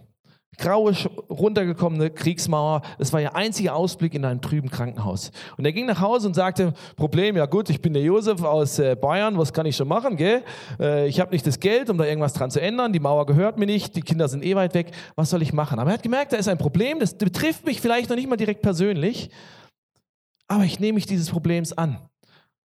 Graue, 0.60 0.94
runtergekommene 1.30 2.10
Kriegsmauer. 2.10 2.82
Das 2.98 3.14
war 3.14 3.22
ihr 3.22 3.34
einziger 3.34 3.76
Ausblick 3.76 4.14
in 4.14 4.26
einem 4.26 4.42
trüben 4.42 4.70
Krankenhaus. 4.70 5.32
Und 5.58 5.66
er 5.66 5.72
ging 5.72 5.86
nach 5.86 6.02
Hause 6.02 6.28
und 6.28 6.34
sagte, 6.34 6.74
Problem, 6.98 7.38
ja 7.38 7.46
gut, 7.46 7.70
ich 7.70 7.82
bin 7.82 7.94
der 7.94 8.04
Josef 8.04 8.44
aus 8.44 8.78
äh, 8.78 8.96
Bayern, 8.96 9.38
was 9.38 9.54
kann 9.54 9.66
ich 9.66 9.78
schon 9.78 9.88
machen, 9.88 10.18
gell? 10.18 10.44
Äh, 10.80 11.08
ich 11.08 11.22
habe 11.22 11.32
nicht 11.32 11.48
das 11.48 11.62
Geld, 11.62 11.90
um 11.90 11.98
da 11.98 12.04
irgendwas 12.04 12.34
dran 12.34 12.52
zu 12.52 12.60
ändern. 12.62 12.92
Die 12.92 13.00
Mauer 13.00 13.26
gehört 13.26 13.58
mir 13.58 13.66
nicht, 13.66 13.96
die 13.96 14.02
Kinder 14.02 14.28
sind 14.28 14.44
eh 14.44 14.56
weit 14.56 14.74
weg. 14.74 14.92
Was 15.16 15.30
soll 15.30 15.42
ich 15.42 15.54
machen? 15.54 15.80
Aber 15.80 15.92
er 15.92 15.94
hat 15.94 16.04
gemerkt, 16.04 16.34
da 16.34 16.38
ist 16.38 16.50
ein 16.50 16.58
Problem, 16.58 17.00
das 17.00 17.14
betrifft 17.14 17.66
mich 17.66 17.80
vielleicht 17.80 18.10
noch 18.10 18.18
nicht 18.18 18.30
mal 18.30 18.36
direkt 18.36 18.62
persönlich 18.62 19.30
aber 20.50 20.66
ich 20.66 20.82
nehme 20.82 20.96
mich 20.96 21.06
dieses 21.06 21.30
Problems 21.30 21.72
an. 21.72 21.98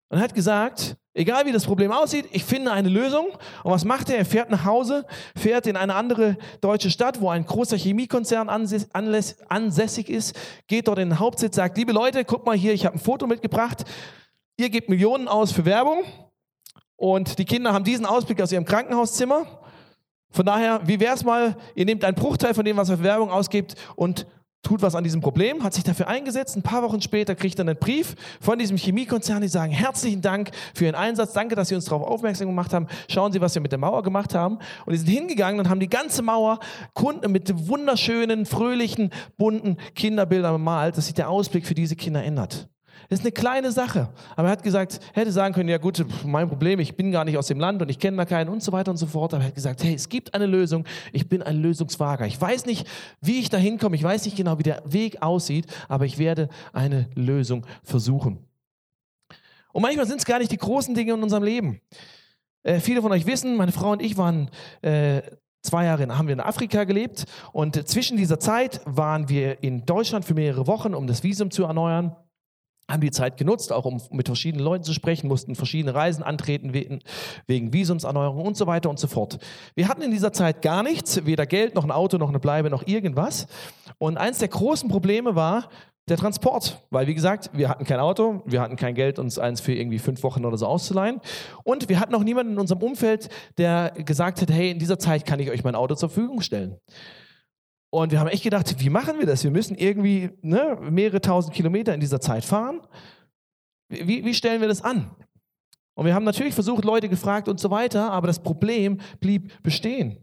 Und 0.09 0.17
er 0.17 0.23
hat 0.23 0.35
gesagt, 0.35 0.97
egal 1.13 1.45
wie 1.45 1.51
das 1.51 1.65
Problem 1.65 1.91
aussieht, 1.91 2.27
ich 2.31 2.43
finde 2.43 2.71
eine 2.71 2.89
Lösung. 2.89 3.27
Und 3.63 3.71
was 3.71 3.85
macht 3.85 4.09
er? 4.09 4.17
Er 4.17 4.25
fährt 4.25 4.49
nach 4.49 4.65
Hause, 4.65 5.05
fährt 5.35 5.67
in 5.67 5.77
eine 5.77 5.95
andere 5.95 6.37
deutsche 6.61 6.91
Stadt, 6.91 7.21
wo 7.21 7.29
ein 7.29 7.45
großer 7.45 7.77
Chemiekonzern 7.77 8.49
ansässig 8.49 10.09
ist, 10.09 10.35
geht 10.67 10.87
dort 10.87 10.99
in 10.99 11.09
den 11.09 11.19
Hauptsitz, 11.19 11.55
sagt, 11.55 11.77
liebe 11.77 11.91
Leute, 11.91 12.25
guck 12.25 12.45
mal 12.45 12.57
hier, 12.57 12.73
ich 12.73 12.85
habe 12.85 12.97
ein 12.97 12.99
Foto 12.99 13.27
mitgebracht. 13.27 13.85
Ihr 14.57 14.69
gebt 14.69 14.89
Millionen 14.89 15.27
aus 15.27 15.51
für 15.51 15.65
Werbung 15.65 16.03
und 16.95 17.39
die 17.39 17.45
Kinder 17.45 17.73
haben 17.73 17.85
diesen 17.85 18.05
Ausblick 18.05 18.41
aus 18.41 18.51
ihrem 18.51 18.65
Krankenhauszimmer. 18.65 19.45
Von 20.31 20.45
daher, 20.45 20.81
wie 20.85 20.99
wäre 20.99 21.15
es 21.15 21.23
mal, 21.23 21.55
ihr 21.75 21.85
nehmt 21.85 22.03
einen 22.03 22.15
Bruchteil 22.15 22.53
von 22.53 22.65
dem, 22.65 22.77
was 22.77 22.89
ihr 22.89 22.97
für 22.97 23.03
Werbung 23.03 23.31
ausgibt 23.31 23.75
und 23.95 24.25
tut 24.65 24.81
was 24.81 24.95
an 24.95 25.03
diesem 25.03 25.21
Problem, 25.21 25.63
hat 25.63 25.73
sich 25.73 25.83
dafür 25.83 26.07
eingesetzt. 26.07 26.57
Ein 26.57 26.63
paar 26.63 26.83
Wochen 26.83 27.01
später 27.01 27.35
kriegt 27.35 27.57
er 27.59 27.65
einen 27.65 27.77
Brief 27.77 28.15
von 28.41 28.59
diesem 28.59 28.77
Chemiekonzern, 28.77 29.41
die 29.41 29.47
sagen, 29.47 29.71
herzlichen 29.71 30.21
Dank 30.21 30.51
für 30.73 30.85
Ihren 30.85 30.95
Einsatz, 30.95 31.33
danke, 31.33 31.55
dass 31.55 31.69
Sie 31.69 31.75
uns 31.75 31.85
darauf 31.85 32.05
aufmerksam 32.05 32.47
gemacht 32.47 32.73
haben. 32.73 32.87
Schauen 33.07 33.31
Sie, 33.31 33.39
was 33.39 33.55
wir 33.55 33.61
mit 33.61 33.71
der 33.71 33.79
Mauer 33.79 34.03
gemacht 34.03 34.35
haben. 34.35 34.59
Und 34.85 34.91
die 34.91 34.97
sind 34.97 35.09
hingegangen 35.09 35.59
und 35.59 35.69
haben 35.69 35.79
die 35.79 35.89
ganze 35.89 36.21
Mauer 36.21 36.59
mit 37.27 37.67
wunderschönen, 37.67 38.45
fröhlichen, 38.45 39.11
bunten 39.37 39.77
Kinderbildern 39.93 40.53
bemalt, 40.53 40.97
dass 40.97 41.05
sich 41.05 41.13
der 41.13 41.29
Ausblick 41.29 41.65
für 41.65 41.75
diese 41.75 41.95
Kinder 41.95 42.23
ändert. 42.23 42.67
Das 43.09 43.19
ist 43.19 43.25
eine 43.25 43.31
kleine 43.31 43.71
Sache. 43.71 44.09
Aber 44.35 44.47
er 44.47 44.51
hat 44.51 44.63
gesagt, 44.63 44.99
hätte 45.13 45.31
sagen 45.31 45.53
können, 45.53 45.69
ja 45.69 45.77
gut, 45.77 46.05
mein 46.25 46.47
Problem, 46.47 46.79
ich 46.79 46.95
bin 46.95 47.11
gar 47.11 47.25
nicht 47.25 47.37
aus 47.37 47.47
dem 47.47 47.59
Land 47.59 47.81
und 47.81 47.89
ich 47.89 47.99
kenne 47.99 48.17
da 48.17 48.25
keinen 48.25 48.49
und 48.49 48.63
so 48.63 48.71
weiter 48.71 48.91
und 48.91 48.97
so 48.97 49.05
fort. 49.05 49.33
Aber 49.33 49.43
er 49.43 49.47
hat 49.47 49.55
gesagt, 49.55 49.83
hey, 49.83 49.93
es 49.93 50.09
gibt 50.09 50.33
eine 50.33 50.45
Lösung. 50.45 50.85
Ich 51.11 51.29
bin 51.29 51.43
ein 51.43 51.61
Lösungswager. 51.61 52.25
Ich 52.25 52.39
weiß 52.39 52.65
nicht, 52.65 52.87
wie 53.21 53.39
ich 53.39 53.49
da 53.49 53.57
hinkomme. 53.57 53.95
Ich 53.95 54.03
weiß 54.03 54.25
nicht 54.25 54.37
genau, 54.37 54.57
wie 54.57 54.63
der 54.63 54.81
Weg 54.85 55.21
aussieht, 55.21 55.67
aber 55.87 56.05
ich 56.05 56.17
werde 56.17 56.49
eine 56.73 57.09
Lösung 57.15 57.65
versuchen. 57.83 58.39
Und 59.71 59.81
manchmal 59.81 60.07
sind 60.07 60.19
es 60.19 60.25
gar 60.25 60.39
nicht 60.39 60.51
die 60.51 60.57
großen 60.57 60.95
Dinge 60.95 61.13
in 61.13 61.21
unserem 61.21 61.43
Leben. 61.43 61.81
Äh, 62.63 62.79
viele 62.79 63.01
von 63.01 63.11
euch 63.11 63.27
wissen, 63.27 63.55
meine 63.55 63.71
Frau 63.71 63.91
und 63.91 64.01
ich 64.01 64.17
waren 64.17 64.49
äh, 64.81 65.21
zwei 65.61 65.85
Jahre 65.85 66.03
in, 66.03 66.17
haben 66.17 66.27
wir 66.27 66.33
in 66.33 66.39
Afrika 66.39 66.83
gelebt 66.83 67.25
und 67.51 67.87
zwischen 67.87 68.17
dieser 68.17 68.39
Zeit 68.39 68.81
waren 68.85 69.29
wir 69.29 69.61
in 69.63 69.85
Deutschland 69.85 70.25
für 70.25 70.33
mehrere 70.33 70.65
Wochen, 70.67 70.93
um 70.93 71.07
das 71.07 71.23
Visum 71.23 71.51
zu 71.51 71.63
erneuern 71.63 72.15
haben 72.89 73.01
die 73.01 73.11
Zeit 73.11 73.37
genutzt, 73.37 73.71
auch 73.71 73.85
um 73.85 74.01
mit 74.11 74.27
verschiedenen 74.27 74.63
Leuten 74.63 74.83
zu 74.83 74.93
sprechen, 74.93 75.27
mussten 75.27 75.55
verschiedene 75.55 75.95
Reisen 75.95 76.23
antreten 76.23 76.73
wegen, 76.73 77.73
Visumserneuerung 77.73 78.45
und 78.45 78.57
so 78.57 78.67
weiter 78.67 78.89
und 78.89 78.99
so 78.99 79.07
fort. 79.07 79.39
Wir 79.73 79.87
hatten 79.87 80.01
in 80.01 80.11
dieser 80.11 80.33
Zeit 80.33 80.61
gar 80.61 80.83
nichts, 80.83 81.25
weder 81.25 81.45
Geld 81.45 81.75
noch 81.75 81.83
ein 81.83 81.91
Auto 81.91 82.17
noch 82.17 82.29
eine 82.29 82.39
Bleibe 82.39 82.69
noch 82.69 82.85
irgendwas. 82.85 83.47
Und 83.97 84.17
eins 84.17 84.37
der 84.37 84.49
großen 84.49 84.89
Probleme 84.89 85.35
war 85.35 85.69
der 86.07 86.17
Transport, 86.17 86.83
weil 86.91 87.07
wie 87.07 87.15
gesagt, 87.15 87.49
wir 87.53 87.67
hatten 87.67 87.83
kein 87.83 87.99
Auto, 87.99 88.43
wir 88.45 88.61
hatten 88.61 88.75
kein 88.75 88.93
Geld, 88.93 89.17
uns 89.17 89.39
eins 89.39 89.59
für 89.59 89.73
irgendwie 89.73 89.97
fünf 89.97 90.21
Wochen 90.21 90.45
oder 90.45 90.57
so 90.57 90.67
auszuleihen. 90.67 91.19
Und 91.63 91.89
wir 91.89 91.99
hatten 91.99 92.13
auch 92.13 92.23
niemanden 92.23 92.53
in 92.53 92.59
unserem 92.59 92.83
Umfeld, 92.83 93.29
der 93.57 93.91
gesagt 94.05 94.41
hat, 94.41 94.51
hey, 94.51 94.69
in 94.69 94.77
dieser 94.77 94.99
Zeit 94.99 95.25
kann 95.25 95.39
ich 95.39 95.49
euch 95.49 95.63
mein 95.63 95.73
Auto 95.73 95.95
zur 95.95 96.09
Verfügung 96.09 96.41
stellen. 96.41 96.77
Und 97.95 98.11
wir 98.11 98.19
haben 98.19 98.27
echt 98.27 98.43
gedacht, 98.43 98.77
wie 98.77 98.89
machen 98.89 99.19
wir 99.19 99.25
das? 99.25 99.45
Wir 99.45 99.51
müssen 99.51 99.73
irgendwie 99.77 100.29
ne, 100.41 100.77
mehrere 100.81 101.21
tausend 101.21 101.55
Kilometer 101.55 101.93
in 101.93 102.01
dieser 102.01 102.19
Zeit 102.19 102.43
fahren. 102.43 102.81
Wie, 103.87 104.25
wie 104.25 104.33
stellen 104.33 104.59
wir 104.59 104.67
das 104.67 104.81
an? 104.81 105.15
Und 105.93 106.05
wir 106.05 106.13
haben 106.13 106.25
natürlich 106.25 106.53
versucht, 106.53 106.83
Leute 106.83 107.07
gefragt 107.07 107.47
und 107.47 107.57
so 107.57 107.71
weiter, 107.71 108.11
aber 108.11 108.27
das 108.27 108.43
Problem 108.43 108.99
blieb 109.21 109.63
bestehen. 109.63 110.17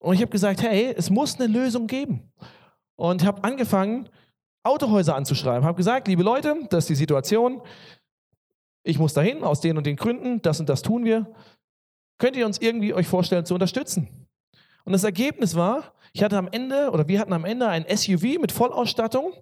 Und 0.00 0.14
ich 0.14 0.20
habe 0.20 0.32
gesagt, 0.32 0.62
hey, 0.62 0.92
es 0.96 1.10
muss 1.10 1.38
eine 1.38 1.46
Lösung 1.46 1.86
geben. 1.86 2.32
Und 2.96 3.24
habe 3.24 3.44
angefangen, 3.44 4.08
Autohäuser 4.64 5.14
anzuschreiben. 5.14 5.64
Habe 5.64 5.76
gesagt, 5.76 6.08
liebe 6.08 6.24
Leute, 6.24 6.56
das 6.70 6.84
ist 6.84 6.90
die 6.90 6.96
Situation. 6.96 7.62
Ich 8.82 8.98
muss 8.98 9.14
dahin, 9.14 9.44
aus 9.44 9.60
den 9.60 9.76
und 9.76 9.86
den 9.86 9.94
Gründen, 9.94 10.42
das 10.42 10.58
und 10.58 10.68
das 10.68 10.82
tun 10.82 11.04
wir. 11.04 11.32
Könnt 12.18 12.34
ihr 12.34 12.46
uns 12.46 12.58
irgendwie 12.58 12.94
euch 12.94 13.06
vorstellen 13.06 13.46
zu 13.46 13.54
unterstützen? 13.54 14.26
Und 14.84 14.92
das 14.92 15.04
Ergebnis 15.04 15.54
war, 15.54 15.94
ich 16.12 16.22
hatte 16.22 16.36
am 16.36 16.48
Ende, 16.50 16.90
oder 16.90 17.08
wir 17.08 17.18
hatten 17.18 17.32
am 17.32 17.44
Ende 17.44 17.68
ein 17.68 17.84
SUV 17.88 18.38
mit 18.40 18.52
Vollausstattung, 18.52 19.32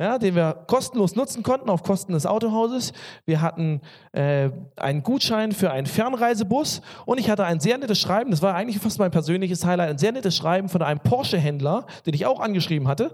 ja, 0.00 0.18
den 0.18 0.36
wir 0.36 0.64
kostenlos 0.68 1.16
nutzen 1.16 1.42
konnten 1.42 1.68
auf 1.68 1.82
Kosten 1.82 2.12
des 2.12 2.24
Autohauses. 2.24 2.92
Wir 3.26 3.40
hatten 3.40 3.80
äh, 4.12 4.50
einen 4.76 5.02
Gutschein 5.02 5.52
für 5.52 5.72
einen 5.72 5.86
Fernreisebus 5.86 6.82
und 7.04 7.18
ich 7.18 7.28
hatte 7.28 7.44
ein 7.44 7.58
sehr 7.58 7.78
nettes 7.78 7.98
Schreiben, 7.98 8.30
das 8.30 8.40
war 8.40 8.54
eigentlich 8.54 8.80
fast 8.80 8.98
mein 8.98 9.10
persönliches 9.10 9.64
Highlight, 9.64 9.90
ein 9.90 9.98
sehr 9.98 10.12
nettes 10.12 10.36
Schreiben 10.36 10.68
von 10.68 10.82
einem 10.82 11.00
Porsche-Händler, 11.00 11.86
den 12.06 12.14
ich 12.14 12.26
auch 12.26 12.40
angeschrieben 12.40 12.86
hatte. 12.86 13.12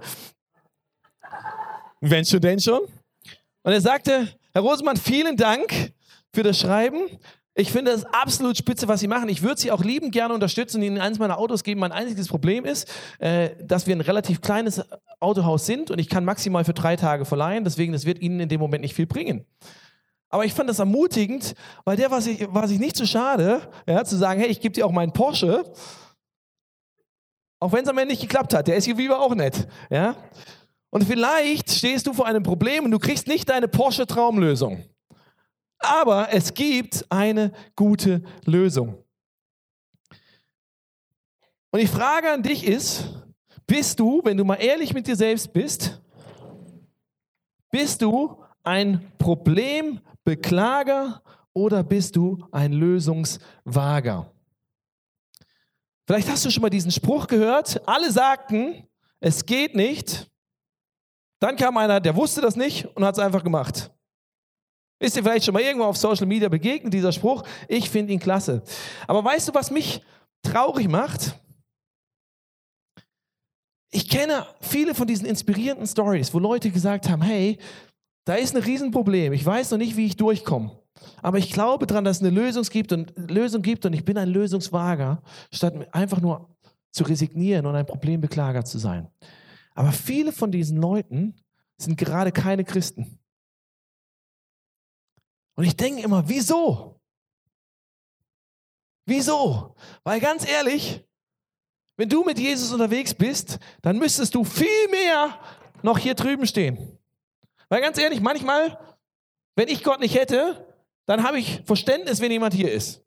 Wenn 2.00 2.24
schon, 2.24 2.40
denn 2.40 2.60
schon. 2.60 2.80
Und 3.62 3.72
er 3.72 3.80
sagte, 3.80 4.28
Herr 4.52 4.62
Rosemann, 4.62 4.98
vielen 4.98 5.38
Dank 5.38 5.94
für 6.34 6.42
das 6.42 6.60
Schreiben. 6.60 7.08
Ich 7.56 7.70
finde 7.70 7.92
es 7.92 8.04
absolut 8.04 8.56
spitze, 8.56 8.88
was 8.88 8.98
sie 8.98 9.06
machen. 9.06 9.28
Ich 9.28 9.42
würde 9.42 9.60
sie 9.60 9.70
auch 9.70 9.84
liebend 9.84 10.10
gerne 10.10 10.34
unterstützen 10.34 10.78
und 10.78 10.82
ihnen 10.82 10.98
eines 10.98 11.20
meiner 11.20 11.38
Autos 11.38 11.62
geben. 11.62 11.80
Mein 11.80 11.92
einziges 11.92 12.26
Problem 12.26 12.64
ist, 12.64 12.92
äh, 13.20 13.50
dass 13.62 13.86
wir 13.86 13.94
ein 13.94 14.00
relativ 14.00 14.40
kleines 14.40 14.82
Autohaus 15.20 15.64
sind 15.64 15.92
und 15.92 16.00
ich 16.00 16.08
kann 16.08 16.24
maximal 16.24 16.64
für 16.64 16.74
drei 16.74 16.96
Tage 16.96 17.24
verleihen. 17.24 17.62
Deswegen, 17.62 17.92
das 17.92 18.06
wird 18.06 18.20
ihnen 18.20 18.40
in 18.40 18.48
dem 18.48 18.60
Moment 18.60 18.82
nicht 18.82 18.94
viel 18.94 19.06
bringen. 19.06 19.46
Aber 20.30 20.44
ich 20.44 20.52
fand 20.52 20.68
das 20.68 20.80
ermutigend, 20.80 21.54
weil 21.84 21.96
der 21.96 22.10
war 22.10 22.20
sich, 22.20 22.52
war 22.52 22.66
sich 22.66 22.80
nicht 22.80 22.96
zu 22.96 23.06
schade, 23.06 23.60
ja, 23.86 24.04
zu 24.04 24.16
sagen, 24.16 24.40
hey, 24.40 24.50
ich 24.50 24.60
gebe 24.60 24.72
dir 24.72 24.84
auch 24.84 24.90
meinen 24.90 25.12
Porsche. 25.12 25.62
Auch 27.60 27.70
wenn 27.70 27.84
es 27.84 27.88
am 27.88 27.96
Ende 27.98 28.12
nicht 28.12 28.22
geklappt 28.22 28.52
hat. 28.52 28.66
Der 28.66 28.80
SUV 28.80 28.98
war 29.10 29.20
auch 29.20 29.34
nett. 29.36 29.68
Ja? 29.90 30.16
Und 30.90 31.04
vielleicht 31.04 31.70
stehst 31.70 32.08
du 32.08 32.12
vor 32.12 32.26
einem 32.26 32.42
Problem 32.42 32.84
und 32.84 32.90
du 32.90 32.98
kriegst 32.98 33.28
nicht 33.28 33.48
deine 33.48 33.68
Porsche-Traumlösung. 33.68 34.84
Aber 35.78 36.32
es 36.32 36.54
gibt 36.54 37.04
eine 37.10 37.52
gute 37.76 38.22
Lösung. 38.44 39.04
Und 41.70 41.80
die 41.80 41.86
Frage 41.86 42.30
an 42.30 42.42
dich 42.42 42.66
ist, 42.66 43.04
bist 43.66 43.98
du, 43.98 44.20
wenn 44.24 44.36
du 44.36 44.44
mal 44.44 44.56
ehrlich 44.56 44.94
mit 44.94 45.06
dir 45.06 45.16
selbst 45.16 45.52
bist, 45.52 46.00
bist 47.70 48.02
du 48.02 48.42
ein 48.62 49.12
Problembeklager 49.18 51.22
oder 51.52 51.82
bist 51.82 52.16
du 52.16 52.46
ein 52.52 52.72
Lösungswager? 52.72 54.30
Vielleicht 56.06 56.28
hast 56.28 56.44
du 56.44 56.50
schon 56.50 56.62
mal 56.62 56.70
diesen 56.70 56.90
Spruch 56.90 57.26
gehört. 57.26 57.80
Alle 57.88 58.12
sagten, 58.12 58.86
es 59.20 59.44
geht 59.44 59.74
nicht. 59.74 60.30
Dann 61.40 61.56
kam 61.56 61.76
einer, 61.76 61.98
der 61.98 62.14
wusste 62.14 62.40
das 62.40 62.56
nicht 62.56 62.86
und 62.94 63.04
hat 63.04 63.16
es 63.16 63.18
einfach 63.18 63.42
gemacht. 63.42 63.90
Ist 65.04 65.16
dir 65.16 65.22
vielleicht 65.22 65.44
schon 65.44 65.52
mal 65.52 65.62
irgendwo 65.62 65.84
auf 65.84 65.98
Social 65.98 66.24
Media 66.24 66.48
begegnet, 66.48 66.94
dieser 66.94 67.12
Spruch? 67.12 67.42
Ich 67.68 67.90
finde 67.90 68.14
ihn 68.14 68.18
klasse. 68.18 68.62
Aber 69.06 69.22
weißt 69.22 69.48
du, 69.48 69.54
was 69.54 69.70
mich 69.70 70.00
traurig 70.42 70.88
macht? 70.88 71.38
Ich 73.90 74.08
kenne 74.08 74.46
viele 74.62 74.94
von 74.94 75.06
diesen 75.06 75.26
inspirierenden 75.26 75.86
Stories, 75.86 76.32
wo 76.32 76.38
Leute 76.38 76.70
gesagt 76.70 77.10
haben, 77.10 77.20
hey, 77.20 77.58
da 78.24 78.36
ist 78.36 78.56
ein 78.56 78.62
Riesenproblem. 78.62 79.34
Ich 79.34 79.44
weiß 79.44 79.72
noch 79.72 79.78
nicht, 79.78 79.94
wie 79.94 80.06
ich 80.06 80.16
durchkomme. 80.16 80.72
Aber 81.20 81.36
ich 81.36 81.52
glaube 81.52 81.86
daran, 81.86 82.04
dass 82.04 82.16
es 82.16 82.22
eine 82.22 82.30
Lösung 82.30 82.62
gibt 82.62 82.90
und, 82.90 83.12
Lösung 83.30 83.60
gibt 83.60 83.84
und 83.84 83.92
ich 83.92 84.06
bin 84.06 84.16
ein 84.16 84.30
Lösungswager, 84.30 85.22
statt 85.52 85.74
einfach 85.92 86.22
nur 86.22 86.48
zu 86.92 87.04
resignieren 87.04 87.66
und 87.66 87.76
ein 87.76 87.84
Problembeklager 87.84 88.64
zu 88.64 88.78
sein. 88.78 89.08
Aber 89.74 89.92
viele 89.92 90.32
von 90.32 90.50
diesen 90.50 90.78
Leuten 90.78 91.34
sind 91.76 91.98
gerade 91.98 92.32
keine 92.32 92.64
Christen. 92.64 93.18
Und 95.54 95.64
ich 95.64 95.76
denke 95.76 96.02
immer, 96.02 96.28
wieso? 96.28 97.00
Wieso? 99.06 99.74
Weil 100.02 100.20
ganz 100.20 100.48
ehrlich, 100.48 101.04
wenn 101.96 102.08
du 102.08 102.24
mit 102.24 102.38
Jesus 102.38 102.72
unterwegs 102.72 103.14
bist, 103.14 103.58
dann 103.82 103.98
müsstest 103.98 104.34
du 104.34 104.44
viel 104.44 104.88
mehr 104.90 105.38
noch 105.82 105.98
hier 105.98 106.14
drüben 106.14 106.46
stehen. 106.46 106.98
Weil 107.68 107.80
ganz 107.80 107.98
ehrlich, 107.98 108.20
manchmal, 108.20 108.78
wenn 109.54 109.68
ich 109.68 109.84
Gott 109.84 110.00
nicht 110.00 110.14
hätte, 110.14 110.66
dann 111.06 111.22
habe 111.22 111.38
ich 111.38 111.62
Verständnis, 111.64 112.20
wenn 112.20 112.32
jemand 112.32 112.54
hier 112.54 112.72
ist. 112.72 113.02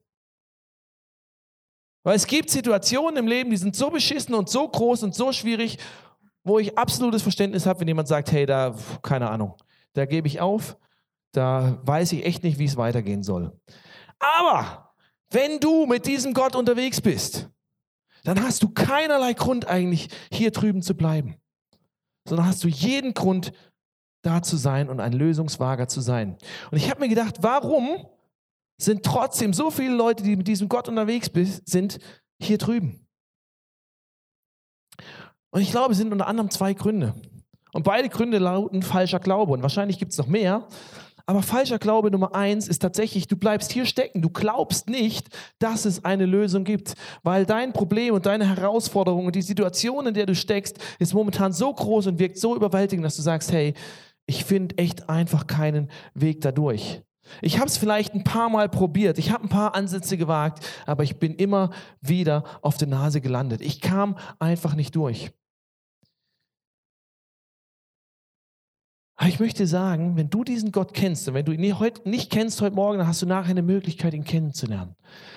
Weil 2.04 2.16
es 2.16 2.28
gibt 2.28 2.50
Situationen 2.50 3.18
im 3.18 3.28
Leben, 3.28 3.50
die 3.50 3.58
sind 3.58 3.76
so 3.76 3.90
beschissen 3.90 4.34
und 4.34 4.50
so 4.50 4.68
groß 4.68 5.04
und 5.04 5.14
so 5.14 5.34
schwierig, 5.34 5.78
wo 6.44 6.60
ich 6.60 6.78
absolutes 6.78 7.22
Verständnis 7.22 7.66
habe, 7.66 7.82
wenn 7.82 7.88
jemand 7.90 8.08
sagt, 8.08 8.32
hey, 8.32 8.46
da, 8.46 8.74
keine 9.02 9.30
Ahnung, 9.30 9.56
da 9.92 10.06
gebe 10.06 10.28
ich 10.28 10.40
auf, 10.40 10.78
da 11.32 11.80
weiß 11.84 12.12
ich 12.14 12.26
echt 12.26 12.44
nicht, 12.44 12.60
wie 12.60 12.66
es 12.66 12.78
weitergehen 12.78 13.24
soll. 13.24 13.60
Aber 14.20 14.94
wenn 15.30 15.60
du 15.60 15.86
mit 15.86 16.06
diesem 16.06 16.34
Gott 16.34 16.56
unterwegs 16.56 17.02
bist, 17.02 17.50
dann 18.24 18.42
hast 18.42 18.64
du 18.64 18.70
keinerlei 18.70 19.34
Grund 19.34 19.68
eigentlich 19.68 20.10
hier 20.32 20.52
drüben 20.52 20.82
zu 20.82 20.96
bleiben, 20.96 21.36
sondern 22.28 22.48
hast 22.48 22.64
du 22.64 22.68
jeden 22.68 23.14
Grund 23.14 23.52
da 24.22 24.42
zu 24.42 24.58
sein 24.58 24.90
und 24.90 25.00
ein 25.00 25.14
Lösungswager 25.14 25.88
zu 25.88 26.02
sein. 26.02 26.38
Und 26.72 26.78
ich 26.78 26.90
habe 26.90 27.00
mir 27.02 27.10
gedacht, 27.10 27.38
warum 27.42 28.08
sind 28.80 29.04
trotzdem 29.04 29.54
so 29.54 29.72
viele 29.72 29.96
Leute, 29.96 30.24
die 30.24 30.36
mit 30.36 30.48
diesem 30.48 30.70
Gott 30.70 30.88
unterwegs 30.88 31.32
sind, 31.66 32.00
hier 32.42 32.58
drüben? 32.58 33.08
Und 35.52 35.62
ich 35.62 35.72
glaube, 35.72 35.94
es 35.94 35.98
sind 35.98 36.12
unter 36.12 36.28
anderem 36.28 36.50
zwei 36.52 36.74
Gründe. 36.74 37.16
Und 37.74 37.84
beide 37.84 38.10
Gründe 38.10 38.38
lauten 38.38 38.84
falscher 38.84 39.20
Glaube. 39.20 39.54
Und 39.54 39.62
wahrscheinlich 39.62 39.98
gibt 39.98 40.12
es 40.12 40.18
noch 40.18 40.28
mehr. 40.28 40.68
Aber 41.30 41.42
falscher 41.42 41.78
Glaube 41.78 42.10
Nummer 42.10 42.34
eins 42.34 42.70
ist 42.70 42.82
tatsächlich, 42.82 43.28
du 43.28 43.36
bleibst 43.36 43.74
hier 43.74 43.86
stecken. 43.86 44.22
Du 44.22 44.30
glaubst 44.30 44.90
nicht, 44.90 45.28
dass 45.60 45.84
es 45.84 46.06
eine 46.06 46.26
Lösung 46.26 46.64
gibt, 46.64 46.94
weil 47.22 47.46
dein 47.46 47.74
Problem 47.74 48.14
und 48.14 48.26
deine 48.26 48.48
Herausforderung 48.48 49.26
und 49.26 49.36
die 49.36 49.42
Situation, 49.42 50.08
in 50.08 50.14
der 50.14 50.26
du 50.26 50.36
steckst, 50.36 50.78
ist 51.00 51.14
momentan 51.14 51.52
so 51.52 51.74
groß 51.74 52.08
und 52.08 52.20
wirkt 52.20 52.38
so 52.38 52.56
überwältigend, 52.56 53.06
dass 53.06 53.18
du 53.18 53.22
sagst, 53.22 53.52
hey, 53.52 53.74
ich 54.26 54.46
finde 54.46 54.78
echt 54.78 55.10
einfach 55.10 55.48
keinen 55.48 55.90
Weg 56.14 56.40
dadurch. 56.40 57.02
Ich 57.42 57.58
habe 57.58 57.68
es 57.68 57.76
vielleicht 57.78 58.14
ein 58.14 58.24
paar 58.24 58.48
Mal 58.48 58.70
probiert, 58.70 59.18
ich 59.18 59.32
habe 59.32 59.44
ein 59.44 59.50
paar 59.50 59.76
Ansätze 59.76 60.16
gewagt, 60.16 60.66
aber 60.86 61.04
ich 61.04 61.20
bin 61.20 61.36
immer 61.36 61.72
wieder 62.00 62.46
auf 62.62 62.78
der 62.78 62.88
Nase 62.88 63.20
gelandet. 63.20 63.60
Ich 63.60 63.82
kam 63.82 64.18
einfach 64.40 64.76
nicht 64.76 64.96
durch. 64.96 65.32
Aber 69.28 69.34
ich 69.34 69.42
möchte 69.42 69.68
sagen, 69.68 70.16
wenn 70.16 70.30
du 70.30 70.46
diesen 70.46 70.72
Gott 70.72 70.94
kennst 70.94 71.28
und 71.28 71.34
wenn 71.34 71.44
du 71.44 71.52
ihn 71.52 71.80
heute 71.80 72.08
nicht 72.08 72.32
kennst 72.32 72.62
heute 72.62 72.78
Morgen, 72.78 73.00
dann 73.00 73.08
hast 73.08 73.22
du 73.22 73.26
nachher 73.26 73.50
eine 73.50 73.62
Möglichkeit, 73.62 74.14
ihn 74.14 74.24
kennenzulernen. 74.24 74.96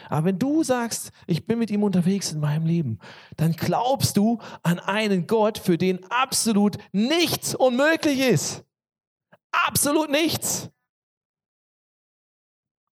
Aber 0.09 0.27
wenn 0.27 0.39
du 0.39 0.63
sagst, 0.63 1.11
ich 1.27 1.45
bin 1.45 1.59
mit 1.59 1.73
ihm 1.73 1.83
unterwegs 1.83 2.31
in 2.31 2.39
meinem 2.39 2.67
Leben, 2.67 3.01
dann 3.37 3.51
glaubst 3.51 4.17
du 4.17 4.39
an 4.63 4.79
einen 4.79 5.27
Gott, 5.27 5.59
für 5.59 5.77
den 5.77 6.05
absolut 6.09 6.79
nichts 6.93 7.57
unmöglich 7.57 8.21
ist. 8.21 8.63
Absolut 9.51 10.09
nichts. 10.09 10.71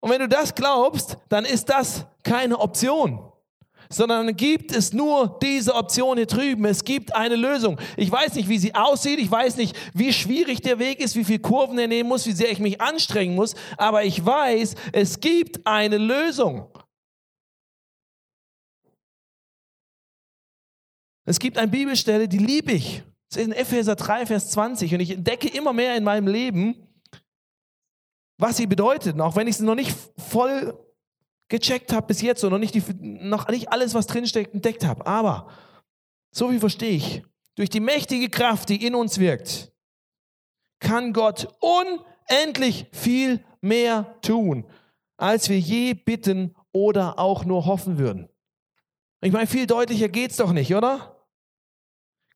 Und 0.01 0.11
wenn 0.11 0.21
du 0.21 0.29
das 0.29 0.55
glaubst, 0.55 1.17
dann 1.31 1.47
ist 1.47 1.71
das 1.71 2.05
keine 2.23 2.59
Option 2.59 3.32
sondern 3.93 4.35
gibt 4.37 4.75
es 4.75 4.93
nur 4.93 5.39
diese 5.43 5.75
Option 5.75 6.17
hier 6.17 6.27
drüben. 6.27 6.65
Es 6.65 6.85
gibt 6.85 7.15
eine 7.15 7.37
Lösung. 7.37 7.79
Ich 7.97 8.11
weiß 8.11 8.35
nicht, 8.35 8.49
wie 8.49 8.59
sie 8.59 8.75
aussieht. 8.75 9.19
Ich 9.19 9.31
weiß 9.31 9.57
nicht, 9.57 9.77
wie 9.95 10.13
schwierig 10.13 10.63
der 10.63 10.79
Weg 10.79 11.01
ist, 11.01 11.15
wie 11.15 11.25
viele 11.25 11.41
Kurven 11.41 11.79
er 11.79 11.89
nehmen 11.89 12.09
muss, 12.09 12.27
wie 12.27 12.33
sehr 12.33 12.51
ich 12.51 12.59
mich 12.59 12.81
anstrengen 12.81 13.35
muss. 13.35 13.55
Aber 13.77 14.05
ich 14.05 14.25
weiß, 14.25 14.75
es 14.93 15.21
gibt 15.21 15.67
eine 15.67 15.99
Lösung. 15.99 16.69
Es 21.25 21.39
gibt 21.39 21.59
eine 21.59 21.71
Bibelstelle, 21.71 22.29
die 22.29 22.39
liebe 22.39 22.73
ich. 22.73 23.03
Das 23.29 23.41
ist 23.41 23.47
in 23.47 23.53
Epheser 23.53 23.95
3, 23.95 24.27
Vers 24.27 24.51
20. 24.51 24.95
Und 24.95 25.01
ich 25.01 25.11
entdecke 25.11 25.49
immer 25.49 25.73
mehr 25.73 25.97
in 25.97 26.05
meinem 26.05 26.27
Leben, 26.27 26.89
was 28.39 28.57
sie 28.57 28.67
bedeutet. 28.67 29.21
Auch 29.21 29.37
wenn 29.37 29.47
ich 29.47 29.57
sie 29.57 29.65
noch 29.65 29.75
nicht 29.75 29.95
voll 30.19 30.77
gecheckt 31.53 31.93
habe 31.93 32.07
bis 32.07 32.23
jetzt 32.23 32.43
und 32.45 32.51
noch 32.51 32.59
nicht, 32.59 32.75
die, 32.75 32.83
noch 32.99 33.47
nicht 33.49 33.71
alles, 33.71 33.93
was 33.93 34.07
drinsteckt, 34.07 34.55
entdeckt 34.55 34.87
habe. 34.87 35.07
Aber, 35.07 35.49
so 36.31 36.51
wie 36.51 36.59
verstehe 36.59 36.97
ich, 36.97 37.23
durch 37.57 37.69
die 37.69 37.81
mächtige 37.81 38.31
Kraft, 38.31 38.71
die 38.71 38.85
in 38.85 38.95
uns 38.95 39.19
wirkt, 39.19 39.71
kann 40.81 41.13
Gott 41.13 41.49
unendlich 41.61 42.87
viel 42.93 43.45
mehr 43.61 44.17
tun, 44.23 44.65
als 45.19 45.51
wir 45.51 45.59
je 45.59 45.93
bitten 45.93 46.57
oder 46.73 47.19
auch 47.19 47.45
nur 47.45 47.67
hoffen 47.67 47.99
würden. 47.99 48.31
Ich 49.21 49.31
meine, 49.31 49.47
viel 49.47 49.67
deutlicher 49.67 50.09
geht 50.09 50.31
es 50.31 50.39
doch 50.39 50.53
nicht, 50.53 50.75
oder? 50.75 51.23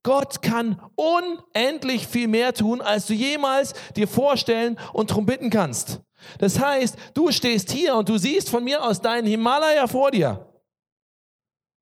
Gott 0.02 0.42
kann 0.42 0.79
unendlich 0.94 2.07
viel 2.07 2.29
mehr 2.29 2.52
tun, 2.52 2.83
als 2.83 3.07
du 3.07 3.14
jemals 3.14 3.72
dir 3.96 4.07
vorstellen 4.07 4.79
und 4.92 5.11
darum 5.11 5.24
bitten 5.24 5.48
kannst. 5.48 6.02
Das 6.38 6.59
heißt, 6.59 6.96
du 7.14 7.31
stehst 7.31 7.70
hier 7.70 7.94
und 7.96 8.09
du 8.09 8.18
siehst 8.18 8.50
von 8.50 8.64
mir 8.64 8.83
aus 8.83 9.00
deinen 9.00 9.26
Himalaya 9.26 9.87
vor 9.87 10.11
dir. 10.11 10.52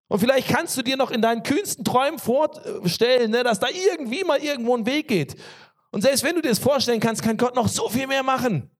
Und 0.08 0.20
vielleicht 0.20 0.48
kannst 0.48 0.76
du 0.76 0.82
dir 0.82 0.96
noch 0.96 1.10
in 1.10 1.22
deinen 1.22 1.42
kühnsten 1.42 1.84
Träumen 1.84 2.18
vorstellen, 2.18 3.30
ne, 3.30 3.42
dass 3.42 3.58
da 3.58 3.68
irgendwie 3.68 4.22
mal 4.24 4.38
irgendwo 4.38 4.76
ein 4.76 4.86
Weg 4.86 5.08
geht. 5.08 5.36
Und 5.90 6.02
selbst 6.02 6.22
wenn 6.24 6.34
du 6.34 6.42
dir 6.42 6.50
das 6.50 6.58
vorstellen 6.58 7.00
kannst, 7.00 7.22
kann 7.22 7.36
Gott 7.36 7.54
noch 7.54 7.68
so 7.68 7.88
viel 7.88 8.06
mehr 8.06 8.22
machen. 8.22 8.70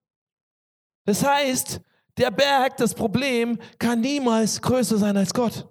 Das 1.07 1.25
heißt, 1.25 1.81
der 2.17 2.31
Berg, 2.31 2.77
das 2.77 2.95
Problem, 2.95 3.59
kann 3.79 4.01
niemals 4.01 4.61
größer 4.61 4.99
sein 4.99 5.17
als 5.17 5.33
Gott. 5.33 5.69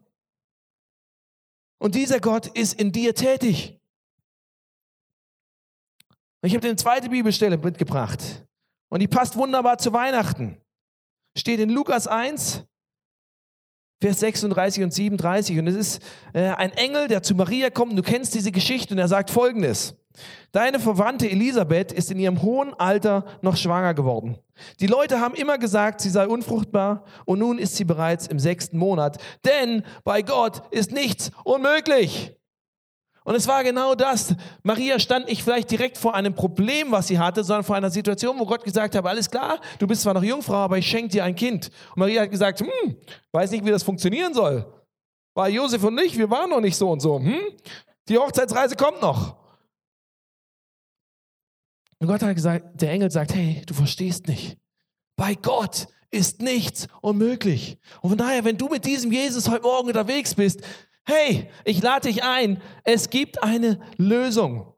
Und 1.80 1.96
dieser 1.96 2.20
Gott 2.20 2.48
ist 2.48 2.80
in 2.80 2.92
dir 2.92 3.14
tätig. 3.14 3.80
Ich 6.42 6.54
habe 6.54 6.62
dir 6.62 6.70
eine 6.70 6.78
zweite 6.78 7.10
Bibelstelle 7.10 7.58
mitgebracht. 7.58 8.46
Und 8.94 9.00
die 9.00 9.08
passt 9.08 9.36
wunderbar 9.36 9.80
zu 9.80 9.92
Weihnachten. 9.92 10.56
Steht 11.36 11.60
in 11.60 11.72
Lukas 11.72 12.06
1, 12.06 12.64
Vers 14.00 14.20
36 14.20 14.84
und 14.84 14.94
37. 14.94 15.58
Und 15.58 15.66
es 15.66 15.76
ist 15.76 16.04
äh, 16.32 16.50
ein 16.50 16.72
Engel, 16.74 17.08
der 17.08 17.24
zu 17.24 17.34
Maria 17.34 17.72
kommt. 17.72 17.98
Du 17.98 18.04
kennst 18.04 18.36
diese 18.36 18.52
Geschichte 18.52 18.94
und 18.94 19.00
er 19.00 19.08
sagt 19.08 19.32
folgendes. 19.32 19.96
Deine 20.52 20.80
Verwandte 20.80 21.28
Elisabeth 21.28 21.92
ist 21.92 22.12
in 22.12 22.20
ihrem 22.20 22.44
hohen 22.44 22.76
Alter 22.76 23.26
noch 23.42 23.58
schwanger 23.58 23.96
geworden. 23.96 24.38
Die 24.80 24.86
Leute 24.86 25.20
haben 25.20 25.34
immer 25.34 25.58
gesagt, 25.58 26.00
sie 26.00 26.12
sei 26.12 26.28
unfruchtbar 26.28 27.04
und 27.26 27.40
nun 27.40 27.58
ist 27.58 27.76
sie 27.76 27.86
bereits 27.86 28.28
im 28.28 28.38
sechsten 28.38 28.78
Monat. 28.78 29.18
Denn 29.44 29.82
bei 30.04 30.22
Gott 30.22 30.72
ist 30.72 30.92
nichts 30.92 31.32
unmöglich. 31.44 32.36
Und 33.24 33.36
es 33.36 33.48
war 33.48 33.64
genau 33.64 33.96
das. 33.96 34.36
Maria 34.64 35.00
stand 35.00 35.28
nicht 35.28 35.44
vielleicht 35.44 35.72
direkt 35.72 35.98
vor 35.98 36.14
einem 36.14 36.36
Problem, 36.36 36.92
was 36.92 37.08
sie 37.08 37.20
hatte, 37.20 37.44
sondern 37.44 37.64
vor 37.64 37.76
einer 37.76 37.90
Situation, 37.90 38.38
wo 38.38 38.46
Gott 38.46 38.64
gesagt 38.64 38.96
hat, 38.96 39.06
alles 39.06 39.30
klar, 39.30 39.60
du 39.80 39.88
bist 39.88 40.02
zwar 40.02 40.14
noch 40.14 40.24
Jungfrau, 40.24 40.56
aber 40.56 40.78
ich 40.78 40.88
schenke 40.88 41.10
dir 41.10 41.24
ein 41.24 41.36
Kind. 41.36 41.72
Und 41.92 41.98
Maria 41.98 42.24
hat 42.24 42.32
gesagt, 42.32 42.60
hm, 42.60 42.98
weiß 43.32 43.52
nicht, 43.52 43.66
wie 43.66 43.72
das 43.72 43.84
funktionieren 43.84 44.34
soll. 44.34 44.66
Weil 45.34 45.54
Josef 45.54 45.84
und 45.84 46.00
ich, 46.00 46.18
wir 46.18 46.30
waren 46.30 46.50
noch 46.50 46.62
nicht 46.62 46.76
so 46.76 46.90
und 46.92 47.00
so. 47.00 47.20
Hm? 47.20 47.40
Die 48.10 48.18
Hochzeitsreise 48.18 48.76
kommt 48.76 49.02
noch. 49.02 49.38
Und 52.00 52.08
Gott 52.08 52.22
hat 52.22 52.36
gesagt, 52.36 52.82
der 52.82 52.92
Engel 52.92 53.10
sagt, 53.10 53.34
hey, 53.34 53.62
du 53.66 53.74
verstehst 53.74 54.28
nicht. 54.28 54.58
Bei 55.16 55.36
Gott 55.36 55.88
ist 56.12 56.42
nichts 56.42 56.88
unmöglich. 57.02 57.80
Und 58.02 58.10
von 58.10 58.18
daher, 58.18 58.44
wenn 58.44 58.58
du 58.58 58.68
mit 58.68 58.86
diesem 58.86 59.12
Jesus 59.12 59.50
heute 59.50 59.64
Morgen 59.64 59.88
unterwegs 59.88 60.36
bist, 60.36 60.62
hey, 61.06 61.50
ich 61.66 61.82
lade 61.82 62.08
dich 62.08 62.24
ein, 62.24 62.62
es 62.84 63.10
gibt 63.10 63.44
eine 63.44 63.80
Lösung. 63.98 64.74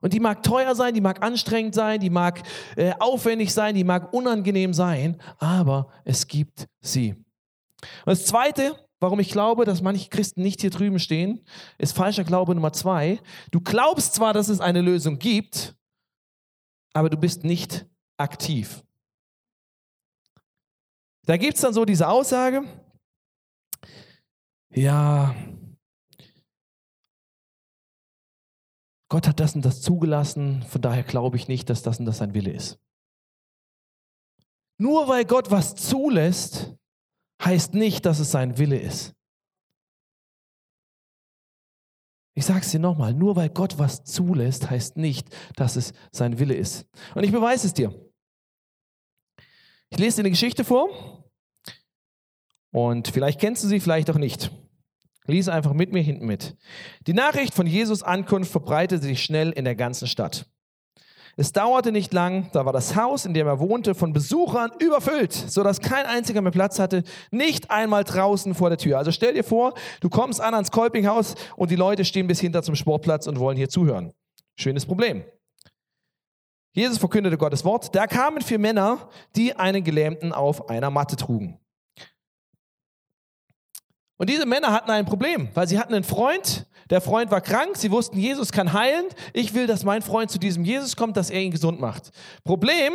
Und 0.00 0.12
die 0.12 0.20
mag 0.20 0.42
teuer 0.42 0.74
sein, 0.74 0.94
die 0.94 1.00
mag 1.00 1.22
anstrengend 1.22 1.74
sein, 1.74 2.00
die 2.00 2.10
mag 2.10 2.42
äh, 2.76 2.92
aufwendig 2.98 3.54
sein, 3.54 3.76
die 3.76 3.84
mag 3.84 4.12
unangenehm 4.12 4.74
sein, 4.74 5.22
aber 5.38 5.90
es 6.04 6.26
gibt 6.26 6.66
sie. 6.80 7.10
Und 7.10 8.06
das 8.06 8.26
Zweite, 8.26 8.76
warum 8.98 9.20
ich 9.20 9.30
glaube, 9.30 9.64
dass 9.64 9.80
manche 9.80 10.08
Christen 10.08 10.42
nicht 10.42 10.60
hier 10.60 10.70
drüben 10.70 10.98
stehen, 10.98 11.44
ist 11.78 11.96
falscher 11.96 12.24
Glaube 12.24 12.54
Nummer 12.54 12.72
zwei. 12.72 13.20
Du 13.52 13.60
glaubst 13.60 14.14
zwar, 14.14 14.32
dass 14.32 14.48
es 14.48 14.60
eine 14.60 14.80
Lösung 14.80 15.20
gibt, 15.20 15.76
aber 16.94 17.08
du 17.08 17.16
bist 17.16 17.44
nicht 17.44 17.86
aktiv. 18.16 18.82
Da 21.26 21.36
gibt 21.36 21.54
es 21.54 21.60
dann 21.60 21.72
so 21.72 21.84
diese 21.84 22.08
Aussage, 22.08 22.64
ja, 24.74 25.34
Gott 29.08 29.28
hat 29.28 29.40
das 29.40 29.54
und 29.54 29.62
das 29.62 29.82
zugelassen, 29.82 30.62
von 30.62 30.80
daher 30.80 31.02
glaube 31.02 31.36
ich 31.36 31.46
nicht, 31.46 31.68
dass 31.68 31.82
das 31.82 31.98
und 31.98 32.06
das 32.06 32.18
sein 32.18 32.32
Wille 32.32 32.50
ist. 32.50 32.78
Nur 34.78 35.06
weil 35.08 35.26
Gott 35.26 35.50
was 35.50 35.74
zulässt, 35.74 36.74
heißt 37.44 37.74
nicht, 37.74 38.06
dass 38.06 38.20
es 38.20 38.30
sein 38.30 38.56
Wille 38.56 38.78
ist. 38.78 39.14
Ich 42.34 42.46
sage 42.46 42.60
es 42.60 42.70
dir 42.70 42.80
nochmal, 42.80 43.12
nur 43.12 43.36
weil 43.36 43.50
Gott 43.50 43.78
was 43.78 44.02
zulässt, 44.04 44.70
heißt 44.70 44.96
nicht, 44.96 45.28
dass 45.56 45.76
es 45.76 45.92
sein 46.10 46.38
Wille 46.38 46.54
ist. 46.54 46.88
Und 47.14 47.24
ich 47.24 47.32
beweise 47.32 47.66
es 47.66 47.74
dir. 47.74 47.94
Ich 49.90 49.98
lese 49.98 50.16
dir 50.16 50.22
eine 50.22 50.30
Geschichte 50.30 50.64
vor 50.64 51.22
und 52.72 53.08
vielleicht 53.08 53.40
kennst 53.40 53.62
du 53.62 53.68
sie, 53.68 53.80
vielleicht 53.80 54.10
auch 54.10 54.18
nicht. 54.18 54.50
Lies 55.26 55.48
einfach 55.48 55.72
mit 55.72 55.92
mir 55.92 56.02
hinten 56.02 56.26
mit. 56.26 56.56
Die 57.06 57.12
Nachricht 57.12 57.54
von 57.54 57.66
Jesus 57.66 58.02
Ankunft 58.02 58.50
verbreitete 58.50 59.04
sich 59.04 59.22
schnell 59.22 59.50
in 59.50 59.64
der 59.64 59.76
ganzen 59.76 60.08
Stadt. 60.08 60.46
Es 61.36 61.52
dauerte 61.52 61.92
nicht 61.92 62.12
lang, 62.12 62.50
da 62.52 62.66
war 62.66 62.74
das 62.74 62.94
Haus, 62.94 63.24
in 63.24 63.32
dem 63.32 63.46
er 63.46 63.58
wohnte, 63.58 63.94
von 63.94 64.12
Besuchern 64.12 64.70
überfüllt, 64.80 65.32
sodass 65.32 65.80
kein 65.80 66.04
einziger 66.04 66.42
mehr 66.42 66.52
Platz 66.52 66.78
hatte, 66.78 67.04
nicht 67.30 67.70
einmal 67.70 68.04
draußen 68.04 68.54
vor 68.54 68.68
der 68.68 68.76
Tür. 68.76 68.98
Also 68.98 69.12
stell 69.12 69.32
dir 69.32 69.44
vor, 69.44 69.72
du 70.00 70.10
kommst 70.10 70.42
an 70.42 70.52
ans 70.52 70.70
Kolpinghaus 70.70 71.34
und 71.56 71.70
die 71.70 71.76
Leute 71.76 72.04
stehen 72.04 72.26
bis 72.26 72.40
hinter 72.40 72.62
zum 72.62 72.74
Sportplatz 72.74 73.26
und 73.26 73.38
wollen 73.38 73.56
hier 73.56 73.70
zuhören. 73.70 74.12
Schönes 74.56 74.84
Problem. 74.84 75.24
Jesus 76.74 76.98
verkündete 76.98 77.38
Gottes 77.38 77.64
Wort. 77.64 77.94
Da 77.94 78.06
kamen 78.06 78.42
vier 78.42 78.58
Männer, 78.58 79.08
die 79.34 79.54
einen 79.54 79.84
Gelähmten 79.84 80.32
auf 80.32 80.68
einer 80.68 80.90
Matte 80.90 81.16
trugen. 81.16 81.61
Und 84.22 84.30
diese 84.30 84.46
Männer 84.46 84.70
hatten 84.70 84.88
ein 84.92 85.04
Problem, 85.04 85.48
weil 85.52 85.66
sie 85.66 85.80
hatten 85.80 85.94
einen 85.94 86.04
Freund, 86.04 86.68
der 86.90 87.00
Freund 87.00 87.32
war 87.32 87.40
krank, 87.40 87.76
sie 87.76 87.90
wussten, 87.90 88.20
Jesus 88.20 88.52
kann 88.52 88.72
heilen. 88.72 89.06
Ich 89.32 89.52
will, 89.52 89.66
dass 89.66 89.82
mein 89.82 90.00
Freund 90.00 90.30
zu 90.30 90.38
diesem 90.38 90.64
Jesus 90.64 90.94
kommt, 90.94 91.16
dass 91.16 91.28
er 91.28 91.40
ihn 91.40 91.50
gesund 91.50 91.80
macht. 91.80 92.12
Problem, 92.44 92.92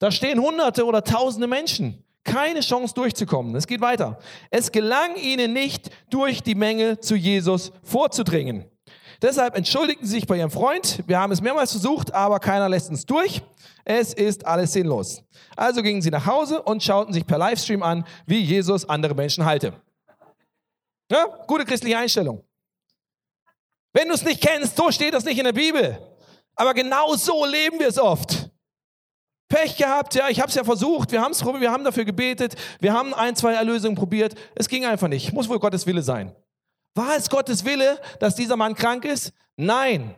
da 0.00 0.10
stehen 0.10 0.40
Hunderte 0.40 0.84
oder 0.84 1.04
Tausende 1.04 1.46
Menschen. 1.46 2.02
Keine 2.24 2.58
Chance 2.58 2.92
durchzukommen. 2.92 3.54
Es 3.54 3.68
geht 3.68 3.80
weiter. 3.80 4.18
Es 4.50 4.72
gelang 4.72 5.14
ihnen 5.14 5.52
nicht, 5.52 5.90
durch 6.10 6.42
die 6.42 6.56
Menge 6.56 6.98
zu 6.98 7.14
Jesus 7.14 7.70
vorzudringen. 7.84 8.64
Deshalb 9.20 9.56
entschuldigten 9.56 10.06
sie 10.06 10.14
sich 10.14 10.26
bei 10.26 10.36
ihrem 10.36 10.50
Freund. 10.50 11.02
Wir 11.06 11.18
haben 11.18 11.32
es 11.32 11.40
mehrmals 11.40 11.72
versucht, 11.72 12.14
aber 12.14 12.38
keiner 12.38 12.68
lässt 12.68 12.88
uns 12.88 13.04
durch. 13.04 13.42
Es 13.84 14.14
ist 14.14 14.46
alles 14.46 14.72
sinnlos. 14.72 15.24
Also 15.56 15.82
gingen 15.82 16.02
sie 16.02 16.10
nach 16.10 16.26
Hause 16.26 16.62
und 16.62 16.82
schauten 16.82 17.12
sich 17.12 17.26
per 17.26 17.38
Livestream 17.38 17.82
an, 17.82 18.04
wie 18.26 18.38
Jesus 18.38 18.88
andere 18.88 19.14
Menschen 19.14 19.44
halte. 19.44 19.72
Ja, 21.10 21.24
gute 21.46 21.64
christliche 21.64 21.98
Einstellung. 21.98 22.44
Wenn 23.92 24.08
du 24.08 24.14
es 24.14 24.24
nicht 24.24 24.40
kennst, 24.40 24.76
so 24.76 24.90
steht 24.92 25.14
das 25.14 25.24
nicht 25.24 25.38
in 25.38 25.44
der 25.44 25.52
Bibel. 25.52 25.98
Aber 26.54 26.74
genau 26.74 27.14
so 27.14 27.44
leben 27.44 27.80
wir 27.80 27.88
es 27.88 27.98
oft. 27.98 28.50
Pech 29.48 29.76
gehabt, 29.76 30.14
ja, 30.14 30.28
ich 30.28 30.40
habe 30.40 30.50
es 30.50 30.54
ja 30.54 30.62
versucht, 30.62 31.10
wir, 31.10 31.22
haben's, 31.22 31.42
wir 31.42 31.72
haben 31.72 31.82
dafür 31.82 32.04
gebetet, 32.04 32.54
wir 32.80 32.92
haben 32.92 33.14
ein, 33.14 33.34
zwei 33.34 33.54
Erlösungen 33.54 33.96
probiert, 33.96 34.34
es 34.54 34.68
ging 34.68 34.84
einfach 34.84 35.08
nicht. 35.08 35.32
Muss 35.32 35.48
wohl 35.48 35.58
Gottes 35.58 35.86
Wille 35.86 36.02
sein. 36.02 36.34
War 36.98 37.16
es 37.16 37.30
Gottes 37.30 37.64
Wille, 37.64 38.00
dass 38.18 38.34
dieser 38.34 38.56
Mann 38.56 38.74
krank 38.74 39.04
ist? 39.04 39.32
Nein. 39.56 40.16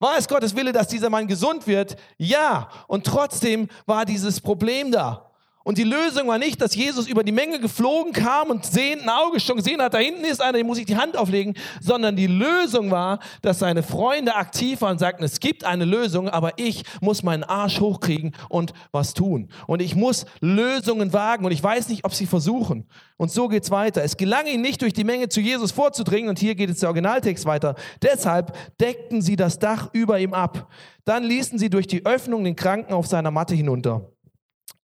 War 0.00 0.18
es 0.18 0.26
Gottes 0.26 0.56
Wille, 0.56 0.72
dass 0.72 0.88
dieser 0.88 1.08
Mann 1.08 1.28
gesund 1.28 1.68
wird? 1.68 1.96
Ja. 2.18 2.68
Und 2.88 3.06
trotzdem 3.06 3.68
war 3.86 4.04
dieses 4.04 4.40
Problem 4.40 4.90
da. 4.90 5.25
Und 5.66 5.78
die 5.78 5.82
Lösung 5.82 6.28
war 6.28 6.38
nicht, 6.38 6.60
dass 6.60 6.76
Jesus 6.76 7.08
über 7.08 7.24
die 7.24 7.32
Menge 7.32 7.58
geflogen 7.58 8.12
kam 8.12 8.50
und 8.50 8.64
sehenden 8.64 9.08
Auge 9.08 9.40
schon 9.40 9.56
gesehen 9.56 9.82
hat, 9.82 9.94
da 9.94 9.98
hinten 9.98 10.24
ist 10.24 10.40
einer, 10.40 10.58
dem 10.58 10.68
muss 10.68 10.78
ich 10.78 10.86
die 10.86 10.96
Hand 10.96 11.16
auflegen, 11.16 11.54
sondern 11.80 12.14
die 12.14 12.28
Lösung 12.28 12.92
war, 12.92 13.18
dass 13.42 13.58
seine 13.58 13.82
Freunde 13.82 14.36
aktiv 14.36 14.80
waren 14.82 14.92
und 14.92 14.98
sagten, 15.00 15.24
es 15.24 15.40
gibt 15.40 15.64
eine 15.64 15.84
Lösung, 15.84 16.28
aber 16.28 16.52
ich 16.56 16.84
muss 17.00 17.24
meinen 17.24 17.42
Arsch 17.42 17.80
hochkriegen 17.80 18.36
und 18.48 18.74
was 18.92 19.12
tun. 19.12 19.48
Und 19.66 19.82
ich 19.82 19.96
muss 19.96 20.26
Lösungen 20.38 21.12
wagen 21.12 21.44
und 21.44 21.50
ich 21.50 21.64
weiß 21.64 21.88
nicht, 21.88 22.04
ob 22.04 22.14
sie 22.14 22.26
versuchen. 22.26 22.86
Und 23.16 23.32
so 23.32 23.48
geht's 23.48 23.72
weiter. 23.72 24.04
Es 24.04 24.16
gelang 24.16 24.46
ihnen 24.46 24.62
nicht, 24.62 24.82
durch 24.82 24.92
die 24.92 25.02
Menge 25.02 25.28
zu 25.28 25.40
Jesus 25.40 25.72
vorzudringen 25.72 26.28
und 26.28 26.38
hier 26.38 26.54
geht 26.54 26.68
jetzt 26.68 26.82
der 26.82 26.90
Originaltext 26.90 27.44
weiter. 27.44 27.74
Deshalb 28.02 28.56
deckten 28.78 29.20
sie 29.20 29.34
das 29.34 29.58
Dach 29.58 29.90
über 29.92 30.20
ihm 30.20 30.32
ab. 30.32 30.70
Dann 31.04 31.24
ließen 31.24 31.58
sie 31.58 31.70
durch 31.70 31.88
die 31.88 32.06
Öffnung 32.06 32.44
den 32.44 32.54
Kranken 32.54 32.92
auf 32.92 33.08
seiner 33.08 33.32
Matte 33.32 33.56
hinunter. 33.56 34.12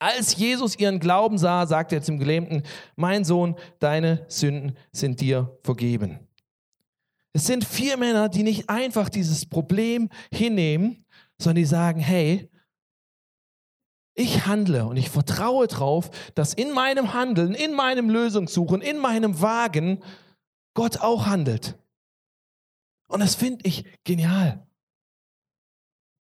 Als 0.00 0.36
Jesus 0.36 0.78
ihren 0.78 0.98
Glauben 0.98 1.36
sah, 1.36 1.66
sagte 1.66 1.96
er 1.96 2.02
zum 2.02 2.18
Gelähmten, 2.18 2.62
mein 2.96 3.22
Sohn, 3.22 3.54
deine 3.80 4.24
Sünden 4.28 4.74
sind 4.92 5.20
dir 5.20 5.58
vergeben. 5.62 6.18
Es 7.34 7.46
sind 7.46 7.66
vier 7.66 7.98
Männer, 7.98 8.30
die 8.30 8.42
nicht 8.42 8.70
einfach 8.70 9.10
dieses 9.10 9.44
Problem 9.44 10.08
hinnehmen, 10.32 11.04
sondern 11.38 11.56
die 11.56 11.66
sagen, 11.66 12.00
hey, 12.00 12.48
ich 14.14 14.46
handle 14.46 14.86
und 14.86 14.96
ich 14.96 15.10
vertraue 15.10 15.66
darauf, 15.66 16.10
dass 16.34 16.54
in 16.54 16.72
meinem 16.72 17.12
Handeln, 17.12 17.54
in 17.54 17.74
meinem 17.74 18.08
Lösungssuchen, 18.08 18.80
in 18.80 18.98
meinem 18.98 19.42
Wagen 19.42 20.02
Gott 20.72 21.00
auch 21.00 21.26
handelt. 21.26 21.78
Und 23.06 23.20
das 23.20 23.34
finde 23.34 23.66
ich 23.68 23.84
genial. 24.04 24.66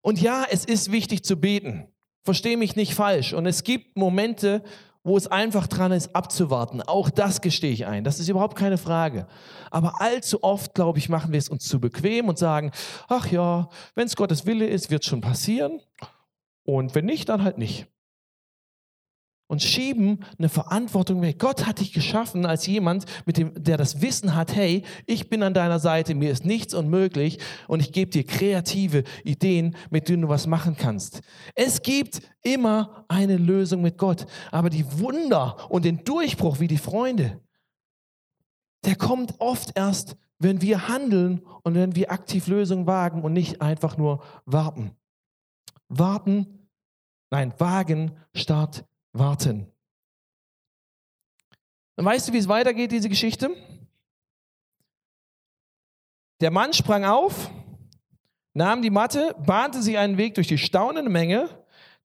Und 0.01 0.21
ja, 0.21 0.47
es 0.49 0.65
ist 0.65 0.93
wichtig 0.93 1.25
zu 1.25 1.41
beten. 1.41 1.89
Verstehe 2.25 2.57
mich 2.57 2.77
nicht 2.77 2.95
falsch. 2.95 3.33
Und 3.33 3.47
es 3.47 3.65
gibt 3.65 3.97
Momente, 3.97 4.63
wo 5.03 5.17
es 5.17 5.27
einfach 5.27 5.67
dran 5.67 5.93
ist, 5.93 6.17
abzuwarten. 6.17 6.81
Auch 6.81 7.11
das 7.11 7.43
gestehe 7.43 7.73
ich 7.73 7.87
ein. 7.87 8.05
Das 8.05 8.19
ist 8.19 8.29
überhaupt 8.29 8.57
keine 8.57 8.79
Frage. 8.79 9.27
Aber 9.71 10.01
allzu 10.01 10.43
oft, 10.43 10.75
glaube 10.75 10.99
ich, 10.99 11.11
machen 11.11 11.33
wir 11.33 11.39
es 11.39 11.51
uns 11.51 11.69
zu 11.69 11.79
bequem 11.79 12.29
und 12.29 12.39
sagen, 12.39 12.73
ach 13.09 13.31
ja, 13.31 13.69
wenn 13.95 14.07
es 14.07 14.17
Gottes 14.17 14.47
Wille 14.47 14.67
ist, 14.67 14.91
wird 14.91 15.03
es 15.03 15.09
schon 15.09 15.21
passieren. 15.21 15.81
Und 16.65 16.95
wenn 16.95 17.05
nicht, 17.05 17.29
dann 17.29 17.45
halt 17.45 17.59
nicht 17.59 17.87
und 19.47 19.63
schieben 19.63 20.25
eine 20.39 20.49
Verantwortung 20.49 21.21
weg. 21.23 21.39
Gott 21.39 21.67
hat 21.67 21.81
dich 21.81 21.93
geschaffen 21.93 22.47
als 22.47 22.67
jemand, 22.67 23.05
mit 23.27 23.37
dem, 23.37 23.53
der 23.63 23.77
das 23.77 24.01
Wissen 24.01 24.35
hat, 24.35 24.55
hey, 24.55 24.83
ich 25.07 25.29
bin 25.29 25.43
an 25.43 25.55
deiner 25.55 25.79
Seite, 25.79 26.15
mir 26.15 26.31
ist 26.31 26.45
nichts 26.45 26.73
unmöglich 26.75 27.39
und 27.69 27.81
ich 27.81 27.93
gebe 27.93 28.11
dir 28.11 28.25
kreative 28.25 29.05
Ideen, 29.23 29.77
mit 29.91 30.09
denen 30.09 30.23
du 30.23 30.29
was 30.29 30.47
machen 30.47 30.77
kannst. 30.77 31.21
Es 31.55 31.83
gibt 31.83 32.23
immer 32.43 33.05
eine 33.09 33.37
Lösung 33.37 33.83
mit 33.83 33.99
Gott, 33.99 34.27
aber 34.51 34.71
die 34.71 34.87
Wunder 34.99 35.71
und 35.71 35.85
den 35.85 36.05
Durchbruch 36.05 36.61
wie 36.61 36.69
die 36.69 36.79
Freunde, 36.79 37.41
der 38.85 38.97
kommt 38.97 39.41
oft 39.41 39.73
erst, 39.77 40.17
wenn 40.39 40.61
wir 40.61 40.89
handeln 40.89 41.43
und 41.63 41.75
wenn 41.75 41.95
wir 41.95 42.13
aktiv 42.13 42.47
Lösungen 42.49 42.87
wagen 42.87 43.23
und 43.23 43.33
nicht 43.33 43.63
einfach 43.63 43.97
nur 43.97 44.23
warten. 44.45 44.93
Warten, 45.89 46.69
nein, 47.31 47.53
wagen 47.59 48.13
statt 48.35 48.85
warten. 49.15 49.67
Und 51.97 52.05
weißt 52.05 52.29
du, 52.29 52.33
wie 52.33 52.39
es 52.39 52.49
weitergeht, 52.49 52.93
diese 52.93 53.09
Geschichte? 53.09 53.51
Der 56.41 56.51
Mann 56.51 56.73
sprang 56.73 57.05
auf, 57.05 57.51
nahm 58.53 58.83
die 58.83 58.91
Matte, 58.91 59.35
bahnte 59.47 59.83
sich 59.83 59.97
einen 59.97 60.19
Weg 60.19 60.35
durch 60.35 60.49
die 60.49 60.59
staunende 60.59 61.11
Menge. 61.11 61.49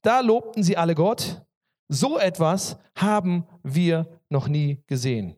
Da 0.02 0.22
lobten 0.22 0.63
sie 0.63 0.78
alle 0.78 0.95
Gott. 0.95 1.41
So 1.89 2.19
etwas 2.19 2.78
haben 2.95 3.48
wir 3.63 4.08
noch 4.30 4.48
nie 4.48 4.84
gesehen. 4.86 5.36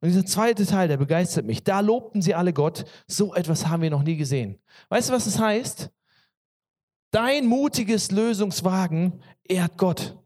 Und 0.00 0.10
dieser 0.10 0.26
zweite 0.26 0.64
Teil, 0.66 0.86
der 0.86 0.98
begeistert 0.98 1.46
mich. 1.46 1.64
Da 1.64 1.80
lobten 1.80 2.22
sie 2.22 2.34
alle 2.34 2.52
Gott. 2.52 2.84
So 3.08 3.34
etwas 3.34 3.66
haben 3.66 3.82
wir 3.82 3.90
noch 3.90 4.02
nie 4.02 4.16
gesehen. 4.16 4.60
Weißt 4.90 5.08
du, 5.08 5.14
was 5.14 5.24
das 5.24 5.40
heißt? 5.40 5.90
Dein 7.10 7.46
mutiges 7.46 8.10
Lösungswagen 8.10 9.22
ehrt 9.42 9.78
Gott. 9.78 10.16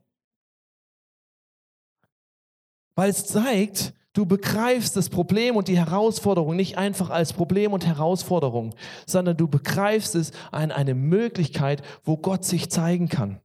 Weil 2.95 3.11
es 3.11 3.27
zeigt, 3.27 3.95
du 4.13 4.27
begreifst 4.27 4.97
das 4.97 5.09
Problem 5.09 5.57
und 5.57 5.69
die 5.69 5.79
Herausforderung 5.79 6.57
nicht 6.57 6.77
einfach 6.79 7.11
als 7.11 7.33
Problem 7.33 7.73
und 7.73 7.87
Herausforderung, 7.87 8.75
sondern 9.07 9.37
du 9.37 9.49
begreifst 9.49 10.15
es 10.15 10.33
als 10.51 10.73
eine 10.73 10.95
Möglichkeit, 10.95 11.83
wo 12.05 12.17
Gott 12.17 12.45
sich 12.45 12.71
zeigen 12.71 13.09
kann. 13.09 13.41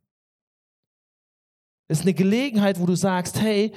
Es 1.87 1.99
ist 1.99 2.03
eine 2.03 2.13
Gelegenheit, 2.13 2.79
wo 2.79 2.85
du 2.85 2.95
sagst, 2.95 3.39
hey, 3.39 3.71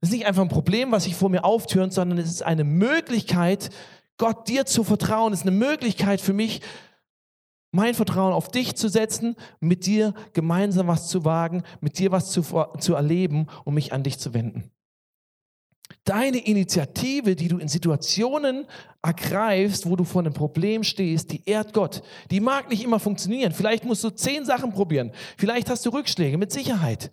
es 0.00 0.08
ist 0.08 0.14
nicht 0.16 0.26
einfach 0.26 0.42
ein 0.42 0.48
Problem, 0.48 0.90
was 0.90 1.04
sich 1.04 1.14
vor 1.14 1.30
mir 1.30 1.44
auftürnt, 1.44 1.92
sondern 1.92 2.18
es 2.18 2.28
ist 2.28 2.42
eine 2.42 2.64
Möglichkeit, 2.64 3.70
Gott 4.18 4.48
dir 4.48 4.66
zu 4.66 4.82
vertrauen. 4.82 5.32
Es 5.32 5.40
ist 5.40 5.46
eine 5.46 5.56
Möglichkeit 5.56 6.20
für 6.20 6.32
mich, 6.32 6.60
mein 7.70 7.94
Vertrauen 7.94 8.32
auf 8.32 8.50
dich 8.50 8.74
zu 8.74 8.88
setzen, 8.88 9.36
mit 9.60 9.86
dir 9.86 10.12
gemeinsam 10.32 10.88
was 10.88 11.08
zu 11.08 11.24
wagen, 11.24 11.62
mit 11.80 11.98
dir 11.98 12.10
was 12.10 12.30
zu, 12.30 12.42
zu 12.78 12.94
erleben 12.94 13.46
und 13.64 13.74
mich 13.74 13.92
an 13.92 14.02
dich 14.02 14.18
zu 14.18 14.34
wenden. 14.34 14.70
Deine 16.04 16.38
Initiative, 16.38 17.36
die 17.36 17.48
du 17.48 17.58
in 17.58 17.68
Situationen 17.68 18.66
ergreifst, 19.02 19.88
wo 19.88 19.96
du 19.96 20.04
vor 20.04 20.22
einem 20.22 20.32
Problem 20.32 20.84
stehst, 20.84 21.32
die 21.32 21.42
ehrt 21.44 21.72
Gott. 21.72 22.02
Die 22.30 22.40
mag 22.40 22.70
nicht 22.70 22.82
immer 22.82 23.00
funktionieren. 23.00 23.52
Vielleicht 23.52 23.84
musst 23.84 24.04
du 24.04 24.10
zehn 24.10 24.44
Sachen 24.44 24.72
probieren. 24.72 25.12
Vielleicht 25.36 25.70
hast 25.70 25.84
du 25.86 25.90
Rückschläge, 25.90 26.38
mit 26.38 26.52
Sicherheit. 26.52 27.12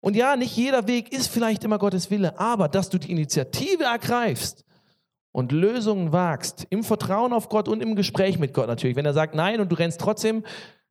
Und 0.00 0.16
ja, 0.16 0.34
nicht 0.36 0.56
jeder 0.56 0.88
Weg 0.88 1.12
ist 1.12 1.28
vielleicht 1.28 1.62
immer 1.62 1.78
Gottes 1.78 2.10
Wille, 2.10 2.38
aber 2.38 2.68
dass 2.68 2.90
du 2.90 2.98
die 2.98 3.12
Initiative 3.12 3.84
ergreifst 3.84 4.64
und 5.30 5.52
Lösungen 5.52 6.12
wagst, 6.12 6.66
im 6.70 6.82
Vertrauen 6.82 7.32
auf 7.32 7.48
Gott 7.48 7.68
und 7.68 7.80
im 7.80 7.94
Gespräch 7.94 8.38
mit 8.38 8.52
Gott 8.52 8.66
natürlich. 8.66 8.96
Wenn 8.96 9.06
er 9.06 9.14
sagt 9.14 9.34
nein 9.34 9.60
und 9.60 9.70
du 9.70 9.76
rennst 9.76 10.00
trotzdem, 10.00 10.44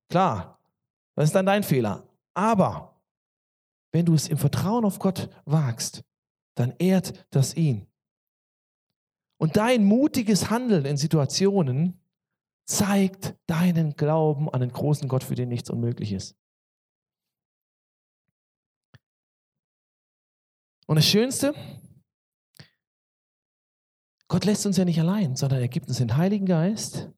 klar, 0.09 0.59
das 1.15 1.25
ist 1.25 1.35
dann 1.35 1.45
dein 1.45 1.63
Fehler. 1.63 2.03
Aber 2.33 2.90
wenn 3.91 4.05
du 4.05 4.13
es 4.13 4.27
im 4.27 4.37
Vertrauen 4.37 4.85
auf 4.85 4.99
Gott 4.99 5.29
wagst, 5.45 6.03
dann 6.55 6.73
ehrt 6.79 7.25
das 7.31 7.55
ihn. 7.55 7.87
Und 9.37 9.57
dein 9.57 9.83
mutiges 9.83 10.49
Handeln 10.49 10.85
in 10.85 10.97
Situationen 10.97 11.99
zeigt 12.65 13.35
deinen 13.47 13.95
Glauben 13.95 14.49
an 14.49 14.61
den 14.61 14.71
großen 14.71 15.07
Gott, 15.07 15.23
für 15.23 15.35
den 15.35 15.49
nichts 15.49 15.69
unmöglich 15.69 16.13
ist. 16.13 16.35
Und 20.87 20.95
das 20.95 21.05
Schönste, 21.05 21.55
Gott 24.27 24.45
lässt 24.45 24.65
uns 24.65 24.77
ja 24.77 24.85
nicht 24.85 24.99
allein, 24.99 25.35
sondern 25.35 25.59
er 25.59 25.67
gibt 25.67 25.87
uns 25.87 25.97
den 25.97 26.17
Heiligen 26.17 26.45
Geist. 26.45 27.09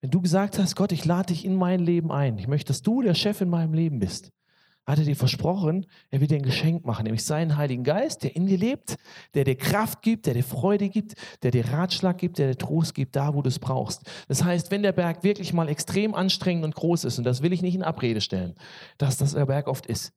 Wenn 0.00 0.10
du 0.10 0.20
gesagt 0.20 0.58
hast, 0.58 0.76
Gott, 0.76 0.92
ich 0.92 1.04
lade 1.04 1.32
dich 1.32 1.44
in 1.44 1.54
mein 1.54 1.80
Leben 1.80 2.10
ein, 2.10 2.38
ich 2.38 2.48
möchte, 2.48 2.68
dass 2.68 2.82
du 2.82 3.02
der 3.02 3.14
Chef 3.14 3.40
in 3.40 3.48
meinem 3.48 3.74
Leben 3.74 3.98
bist, 3.98 4.30
hat 4.86 4.98
er 4.98 5.04
dir 5.04 5.16
versprochen, 5.16 5.86
er 6.10 6.20
wird 6.20 6.30
dir 6.30 6.36
ein 6.36 6.42
Geschenk 6.42 6.84
machen, 6.84 7.04
nämlich 7.04 7.24
seinen 7.24 7.56
Heiligen 7.56 7.84
Geist, 7.84 8.22
der 8.22 8.36
in 8.36 8.46
dir 8.46 8.58
lebt, 8.58 8.96
der 9.34 9.44
dir 9.44 9.56
Kraft 9.56 10.02
gibt, 10.02 10.26
der 10.26 10.34
dir 10.34 10.44
Freude 10.44 10.88
gibt, 10.88 11.14
der 11.42 11.50
dir 11.50 11.66
Ratschlag 11.66 12.18
gibt, 12.18 12.38
der 12.38 12.48
dir 12.48 12.58
Trost 12.58 12.94
gibt, 12.94 13.16
da 13.16 13.34
wo 13.34 13.42
du 13.42 13.48
es 13.48 13.58
brauchst. 13.58 14.02
Das 14.28 14.44
heißt, 14.44 14.70
wenn 14.70 14.82
der 14.82 14.92
Berg 14.92 15.24
wirklich 15.24 15.52
mal 15.52 15.68
extrem 15.68 16.14
anstrengend 16.14 16.64
und 16.64 16.74
groß 16.74 17.04
ist, 17.04 17.18
und 17.18 17.24
das 17.24 17.42
will 17.42 17.52
ich 17.52 17.62
nicht 17.62 17.74
in 17.74 17.82
Abrede 17.82 18.20
stellen, 18.20 18.54
dass 18.98 19.16
das 19.16 19.32
der 19.32 19.46
Berg 19.46 19.68
oft 19.68 19.86
ist, 19.86 20.12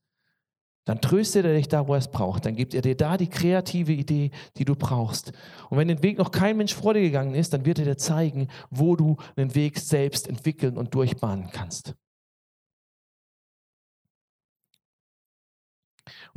dann 0.87 1.01
tröstet 1.01 1.45
er 1.45 1.53
dich 1.53 1.67
da, 1.67 1.85
wo 1.87 1.93
er 1.93 1.99
es 1.99 2.07
braucht. 2.07 2.45
Dann 2.45 2.55
gibt 2.55 2.73
er 2.73 2.81
dir 2.81 2.95
da 2.95 3.17
die 3.17 3.27
kreative 3.27 3.91
Idee, 3.91 4.31
die 4.55 4.63
du 4.63 4.73
brauchst. 4.73 5.33
Und 5.69 5.77
wenn 5.77 5.89
den 5.89 6.01
Weg 6.01 6.17
noch 6.17 6.31
kein 6.31 6.55
Mensch 6.55 6.73
vor 6.73 6.93
dir 6.93 7.01
gegangen 7.01 7.35
ist, 7.35 7.51
dann 7.51 7.65
wird 7.65 7.79
er 7.79 7.85
dir 7.85 7.97
zeigen, 7.97 8.47
wo 8.69 8.95
du 8.95 9.17
den 9.35 9.53
Weg 9.53 9.79
selbst 9.79 10.29
entwickeln 10.29 10.77
und 10.77 10.95
durchbahnen 10.95 11.49
kannst. 11.51 11.93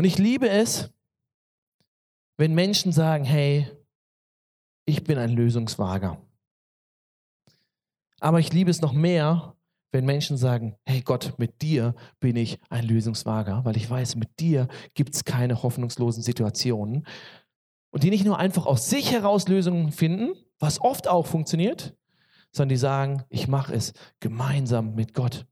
Und 0.00 0.06
ich 0.06 0.16
liebe 0.16 0.48
es, 0.48 0.90
wenn 2.38 2.54
Menschen 2.54 2.90
sagen, 2.90 3.22
hey, 3.22 3.70
ich 4.86 5.04
bin 5.04 5.18
ein 5.18 5.28
Lösungswager. 5.28 6.16
Aber 8.18 8.40
ich 8.40 8.50
liebe 8.50 8.70
es 8.70 8.80
noch 8.80 8.94
mehr, 8.94 9.58
wenn 9.92 10.06
Menschen 10.06 10.38
sagen, 10.38 10.74
hey 10.86 11.02
Gott, 11.02 11.34
mit 11.36 11.60
dir 11.60 11.94
bin 12.18 12.36
ich 12.36 12.58
ein 12.70 12.86
Lösungswager, 12.86 13.62
weil 13.66 13.76
ich 13.76 13.90
weiß, 13.90 14.16
mit 14.16 14.40
dir 14.40 14.68
gibt 14.94 15.14
es 15.14 15.26
keine 15.26 15.62
hoffnungslosen 15.62 16.22
Situationen. 16.22 17.06
Und 17.90 18.02
die 18.02 18.08
nicht 18.08 18.24
nur 18.24 18.38
einfach 18.38 18.64
aus 18.64 18.88
sich 18.88 19.12
heraus 19.12 19.48
Lösungen 19.48 19.92
finden, 19.92 20.32
was 20.58 20.80
oft 20.80 21.08
auch 21.08 21.26
funktioniert, 21.26 21.94
sondern 22.52 22.70
die 22.70 22.78
sagen, 22.78 23.24
ich 23.28 23.48
mache 23.48 23.74
es 23.74 23.92
gemeinsam 24.18 24.94
mit 24.94 25.12
Gott. 25.12 25.44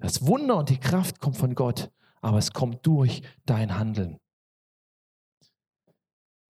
Das 0.00 0.26
Wunder 0.26 0.56
und 0.56 0.70
die 0.70 0.80
Kraft 0.80 1.20
kommt 1.20 1.36
von 1.36 1.54
Gott 1.54 1.92
aber 2.24 2.38
es 2.38 2.52
kommt 2.52 2.86
durch 2.86 3.22
dein 3.44 3.78
Handeln. 3.78 4.18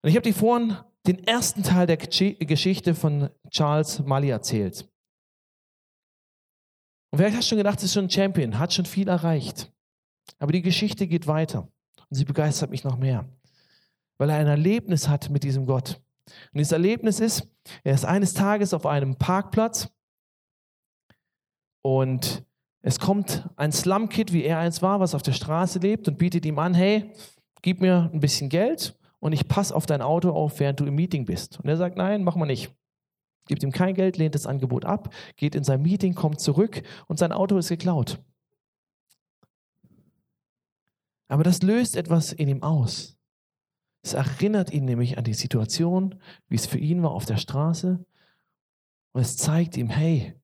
Und 0.03 0.09
ich 0.09 0.15
habe 0.15 0.21
dir 0.21 0.33
vorhin 0.33 0.77
den 1.07 1.23
ersten 1.25 1.63
Teil 1.63 1.87
der 1.87 1.97
Geschichte 1.97 2.93
von 2.93 3.29
Charles 3.49 3.99
Mali 3.99 4.29
erzählt. 4.29 4.87
Und 7.11 7.17
vielleicht 7.17 7.35
hast 7.35 7.45
du 7.45 7.49
schon 7.49 7.57
gedacht, 7.57 7.81
ist 7.81 7.93
schon 7.93 8.05
ein 8.05 8.09
Champion, 8.11 8.59
hat 8.59 8.73
schon 8.73 8.85
viel 8.85 9.07
erreicht. 9.07 9.71
Aber 10.37 10.51
die 10.51 10.61
Geschichte 10.61 11.07
geht 11.07 11.25
weiter 11.25 11.67
und 12.09 12.15
sie 12.15 12.25
begeistert 12.25 12.69
mich 12.69 12.83
noch 12.83 12.97
mehr, 12.97 13.27
weil 14.17 14.29
er 14.29 14.37
ein 14.37 14.47
Erlebnis 14.47 15.07
hat 15.07 15.29
mit 15.29 15.43
diesem 15.43 15.65
Gott. 15.65 16.01
Und 16.51 16.59
dieses 16.59 16.73
Erlebnis 16.73 17.19
ist, 17.19 17.47
er 17.83 17.95
ist 17.95 18.05
eines 18.05 18.35
Tages 18.35 18.73
auf 18.73 18.85
einem 18.85 19.15
Parkplatz 19.15 19.89
und 21.81 22.45
es 22.87 22.99
kommt 22.99 23.49
ein 23.55 23.71
Slum-Kid, 23.71 24.31
wie 24.31 24.43
er 24.43 24.59
eins 24.59 24.83
war, 24.83 24.99
was 24.99 25.15
auf 25.15 25.23
der 25.23 25.31
Straße 25.31 25.79
lebt 25.79 26.07
und 26.07 26.19
bietet 26.19 26.45
ihm 26.45 26.59
an, 26.59 26.75
hey, 26.75 27.11
gib 27.63 27.81
mir 27.81 28.11
ein 28.13 28.19
bisschen 28.19 28.47
Geld 28.47 28.95
und 29.17 29.33
ich 29.33 29.47
passe 29.47 29.75
auf 29.75 29.87
dein 29.87 30.03
Auto 30.03 30.29
auf, 30.29 30.59
während 30.59 30.79
du 30.79 30.85
im 30.85 30.93
Meeting 30.93 31.25
bist. 31.25 31.59
Und 31.59 31.67
er 31.67 31.77
sagt, 31.77 31.97
nein, 31.97 32.23
mach 32.23 32.35
mal 32.35 32.45
nicht. 32.45 32.71
Gibt 33.47 33.63
ihm 33.63 33.71
kein 33.71 33.95
Geld, 33.95 34.17
lehnt 34.17 34.35
das 34.35 34.45
Angebot 34.45 34.85
ab, 34.85 35.11
geht 35.35 35.55
in 35.55 35.63
sein 35.63 35.81
Meeting, 35.81 36.13
kommt 36.13 36.39
zurück 36.39 36.83
und 37.07 37.17
sein 37.17 37.31
Auto 37.31 37.57
ist 37.57 37.69
geklaut. 37.69 38.19
Aber 41.27 41.43
das 41.43 41.63
löst 41.63 41.95
etwas 41.95 42.33
in 42.33 42.47
ihm 42.47 42.61
aus. 42.61 43.17
Es 44.03 44.13
erinnert 44.13 44.71
ihn 44.71 44.85
nämlich 44.85 45.17
an 45.17 45.23
die 45.23 45.33
Situation, 45.33 46.21
wie 46.49 46.55
es 46.55 46.67
für 46.67 46.77
ihn 46.77 47.01
war 47.01 47.13
auf 47.13 47.25
der 47.25 47.37
Straße. 47.37 48.05
Und 49.13 49.21
es 49.21 49.37
zeigt 49.37 49.75
ihm, 49.75 49.89
hey, 49.89 50.35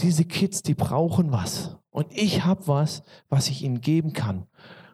diese 0.00 0.24
Kids, 0.24 0.62
die 0.62 0.74
brauchen 0.74 1.32
was. 1.32 1.76
Und 1.90 2.06
ich 2.10 2.44
habe 2.44 2.66
was, 2.66 3.02
was 3.28 3.48
ich 3.48 3.62
ihnen 3.62 3.80
geben 3.80 4.12
kann. 4.12 4.46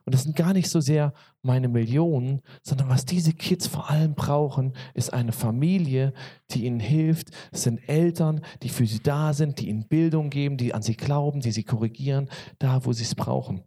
Und 0.05 0.15
das 0.15 0.23
sind 0.23 0.37
gar 0.37 0.55
nicht 0.55 0.71
so 0.71 0.81
sehr 0.81 1.13
meine 1.43 1.69
Millionen, 1.69 2.41
sondern 2.63 2.89
was 2.89 3.05
diese 3.05 3.35
Kids 3.35 3.67
vor 3.67 3.91
allem 3.91 4.15
brauchen, 4.15 4.73
ist 4.95 5.13
eine 5.13 5.33
Familie, 5.33 6.15
die 6.51 6.65
ihnen 6.65 6.81
hilft. 6.81 7.29
Es 7.53 7.65
sind 7.65 7.87
Eltern, 7.89 8.41
die 8.63 8.71
für 8.71 8.87
sie 8.87 9.01
da 9.03 9.35
sind, 9.35 9.61
die 9.61 9.69
ihnen 9.69 9.87
Bildung 9.87 10.31
geben, 10.31 10.57
die 10.57 10.73
an 10.73 10.81
sie 10.81 10.97
glauben, 10.97 11.41
die 11.41 11.53
sie 11.53 11.63
korrigieren, 11.63 12.31
da 12.59 12.87
wo 12.87 12.93
sie 12.95 13.05
es 13.05 13.15
brauchen. 13.15 13.65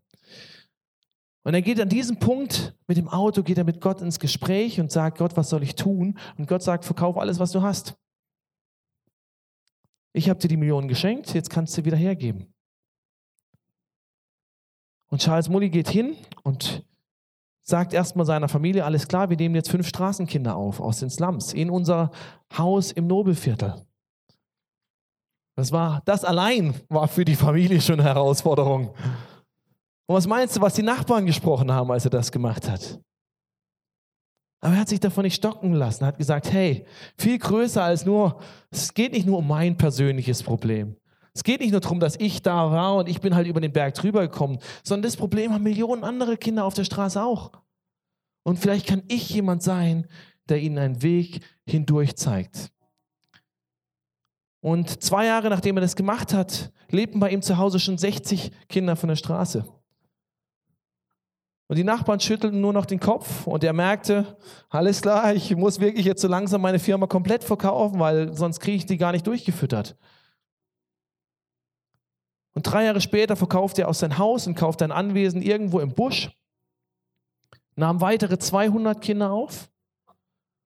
Und 1.44 1.54
er 1.54 1.62
geht 1.62 1.80
an 1.80 1.89
diesem 1.89 2.17
Punkt 2.17 2.76
mit 2.88 2.98
dem 2.98 3.08
Auto, 3.08 3.44
geht 3.44 3.60
er 3.60 3.63
mit 3.63 3.80
Gott 3.80 4.02
ins 4.02 4.20
Gespräch 4.20 4.80
und 4.80 4.91
sagt, 4.91 5.20
Gott, 5.20 5.38
was 5.38 5.50
soll 5.50 5.62
ich 5.62 5.76
tun? 5.76 6.17
Und 6.39 6.48
Gott 6.48 6.63
sagt, 6.63 6.86
verkauf 6.86 7.17
alles, 7.17 7.38
was 7.38 7.52
du 7.52 7.62
hast. 7.62 7.96
Ich 10.13 10.30
habe 10.30 10.39
dir 10.39 10.47
die 10.47 10.58
Millionen 10.58 10.88
geschenkt, 10.88 11.34
jetzt 11.34 11.50
kannst 11.50 11.78
du 11.78 11.86
wieder 11.86 11.97
hergeben. 11.97 12.54
Und 15.08 15.21
Charles 15.21 15.50
Mully 15.50 15.69
geht 15.69 15.89
hin 15.89 16.15
und 16.43 16.86
sagt 17.63 17.93
erstmal 17.93 18.26
seiner 18.26 18.47
Familie, 18.47 18.86
alles 18.86 19.08
klar, 19.08 19.30
wir 19.30 19.38
nehmen 19.38 19.56
jetzt 19.56 19.69
fünf 19.69 19.88
Straßenkinder 19.88 20.56
auf 20.56 20.80
aus 20.80 21.00
den 21.00 21.10
Slums 21.10 21.54
in 21.54 21.69
unser 21.69 22.12
Haus 22.58 22.91
im 22.91 23.08
Nobelviertel. 23.08 23.86
Das 25.56 25.71
war, 25.71 26.02
das 26.06 26.24
allein 26.24 26.74
war 26.89 27.08
für 27.08 27.26
die 27.26 27.36
Familie 27.36 27.82
schon 27.82 28.00
eine 28.00 28.10
Herausforderung. 28.10 28.89
Und 30.08 30.15
was 30.15 30.28
meinst 30.28 30.58
du, 30.58 30.62
was 30.62 30.74
die 30.74 30.84
Nachbarn 30.84 31.26
gesprochen 31.26 31.71
haben, 31.71 31.91
als 31.91 32.06
er 32.06 32.12
das 32.12 32.32
gemacht 32.32 32.69
hat? 32.69 33.00
Aber 34.62 34.76
er 34.76 34.82
hat 34.82 34.89
sich 34.89 35.00
davon 35.00 35.24
nicht 35.24 35.36
stocken 35.36 35.74
lassen, 35.74 36.04
er 36.04 36.10
hat 36.10 36.19
gesagt, 36.19 36.52
hey, 36.52 36.86
viel 37.17 37.39
größer 37.39 37.84
als 37.84 38.06
nur, 38.06 38.39
es 38.69 38.93
geht 38.93 39.12
nicht 39.12 39.26
nur 39.26 39.39
um 39.39 39.47
mein 39.47 39.76
persönliches 39.76 40.43
Problem. 40.43 40.95
Es 41.34 41.43
geht 41.43 41.62
nicht 41.62 41.71
nur 41.71 41.80
darum, 41.80 42.00
dass 42.00 42.15
ich 42.19 42.41
da 42.41 42.71
war 42.71 42.95
und 42.97 43.10
ich 43.10 43.21
bin 43.21 43.34
halt 43.34 43.47
über 43.47 43.60
den 43.60 43.71
Berg 43.71 43.95
drüber 43.95 44.21
gekommen, 44.21 44.60
sondern 44.84 45.04
das 45.04 45.17
Problem 45.17 45.52
haben 45.52 45.63
Millionen 45.63 46.04
andere 46.04 46.38
Kinder 46.38 46.65
auf 46.65 46.76
der 46.76 46.84
Straße 46.84 47.21
auch. 47.24 47.52
Und 48.43 48.60
vielleicht 48.60 48.88
kann 48.88 49.04
ich 49.08 49.30
jemand 49.30 49.63
sein, 49.63 50.08
der 50.50 50.60
ihnen 50.60 50.78
einen 50.78 51.02
Weg 51.02 51.41
hindurch 51.65 52.15
zeigt. 52.15 52.71
Und 54.60 55.02
zwei 55.02 55.26
Jahre 55.26 55.50
nachdem 55.50 55.78
er 55.78 55.82
das 55.82 55.95
gemacht 55.95 56.34
hat, 56.34 56.71
lebten 56.89 57.19
bei 57.19 57.32
ihm 57.32 57.41
zu 57.41 57.58
Hause 57.58 57.80
schon 57.80 57.97
60 57.97 58.52
Kinder 58.69 58.95
von 58.95 59.10
der 59.10 59.15
Straße. 59.15 59.65
Und 61.71 61.77
die 61.77 61.86
Nachbarn 61.86 62.19
schüttelten 62.19 62.60
nur 62.60 62.73
noch 62.73 62.86
den 62.86 62.99
Kopf 62.99 63.47
und 63.47 63.63
er 63.63 63.71
merkte, 63.71 64.36
alles 64.67 65.01
klar, 65.01 65.34
ich 65.34 65.55
muss 65.55 65.79
wirklich 65.79 66.05
jetzt 66.05 66.21
so 66.21 66.27
langsam 66.27 66.60
meine 66.60 66.79
Firma 66.79 67.07
komplett 67.07 67.45
verkaufen, 67.45 67.97
weil 67.97 68.36
sonst 68.36 68.60
kriege 68.60 68.75
ich 68.75 68.86
die 68.86 68.97
gar 68.97 69.13
nicht 69.13 69.25
durchgefüttert. 69.25 69.95
Und 72.53 72.63
drei 72.63 72.84
Jahre 72.84 72.99
später 72.99 73.38
verkaufte 73.38 73.84
er 73.84 73.88
aus 73.88 73.99
sein 73.99 74.17
Haus 74.17 74.47
und 74.47 74.55
kaufte 74.55 74.84
ein 74.84 74.91
Anwesen 74.91 75.41
irgendwo 75.41 75.79
im 75.79 75.93
Busch, 75.93 76.38
nahm 77.77 78.01
weitere 78.01 78.38
200 78.38 78.99
Kinder 78.99 79.31
auf. 79.31 79.69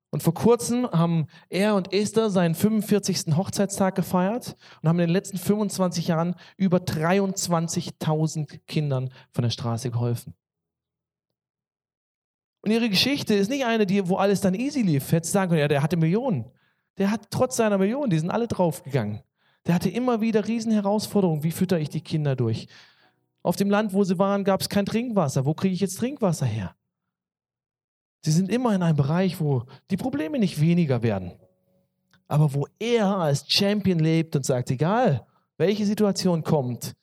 Und 0.10 0.24
vor 0.24 0.34
kurzem 0.34 0.90
haben 0.90 1.28
er 1.50 1.76
und 1.76 1.94
Esther 1.94 2.32
seinen 2.32 2.56
45. 2.56 3.38
Hochzeitstag 3.38 3.94
gefeiert 3.94 4.56
und 4.82 4.90
haben 4.90 4.98
in 4.98 5.06
den 5.06 5.14
letzten 5.14 5.38
25 5.38 6.08
Jahren 6.08 6.34
über 6.58 6.80
23.000 6.80 8.62
Kindern 8.66 9.12
von 9.30 9.44
der 9.44 9.52
Straße 9.52 9.92
geholfen. 9.92 10.34
Und 12.66 12.72
ihre 12.72 12.90
Geschichte 12.90 13.36
ist 13.36 13.50
nicht 13.50 13.64
eine, 13.64 13.86
die, 13.86 14.10
wo 14.10 14.16
alles 14.16 14.42
dann 14.42 14.56
easy 14.56 14.82
lief. 14.82 15.12
Hättest 15.12 15.34
sagen 15.34 15.50
können, 15.50 15.62
ja, 15.62 15.68
der 15.68 15.84
hatte 15.84 15.98
Millionen. 15.98 16.46
Der 16.98 17.12
hat 17.12 17.28
trotz 17.30 17.58
seiner 17.58 17.78
Millionen, 17.78 18.10
die 18.10 18.18
sind 18.18 18.32
alle 18.32 18.48
draufgegangen. 18.48 19.22
Der 19.68 19.76
hatte 19.76 19.90
immer 19.90 20.20
wieder 20.20 20.48
riesen 20.48 20.72
Herausforderungen. 20.72 21.44
Wie 21.44 21.52
fütter 21.52 21.80
ich 21.80 21.90
die 21.90 22.02
Kinder 22.02 22.36
durch? 22.36 22.68
Auf 23.44 23.56
dem 23.56 23.70
Land, 23.70 23.94
wo 23.94 24.04
sie 24.04 24.18
waren, 24.18 24.44
gab 24.44 24.62
es 24.62 24.70
kein 24.70 24.88
Trinkwasser. 24.88 25.46
Wo 25.46 25.54
kriege 25.54 25.76
ich 25.76 25.80
jetzt 25.80 26.00
Trinkwasser 26.00 26.48
her? 26.48 26.76
Sie 28.24 28.32
sind 28.32 28.50
immer 28.50 28.74
in 28.74 28.82
einem 28.82 28.98
Bereich, 28.98 29.40
wo 29.40 29.66
die 29.92 29.98
Probleme 29.98 30.40
nicht 30.40 30.60
weniger 30.60 31.04
werden. 31.04 31.34
Aber 32.28 32.56
wo 32.56 32.68
er 32.80 33.16
als 33.16 33.46
Champion 33.48 34.00
lebt 34.00 34.36
und 34.36 34.44
sagt, 34.44 34.72
egal, 34.72 35.28
welche 35.58 35.86
Situation 35.86 36.44
kommt, 36.44 36.94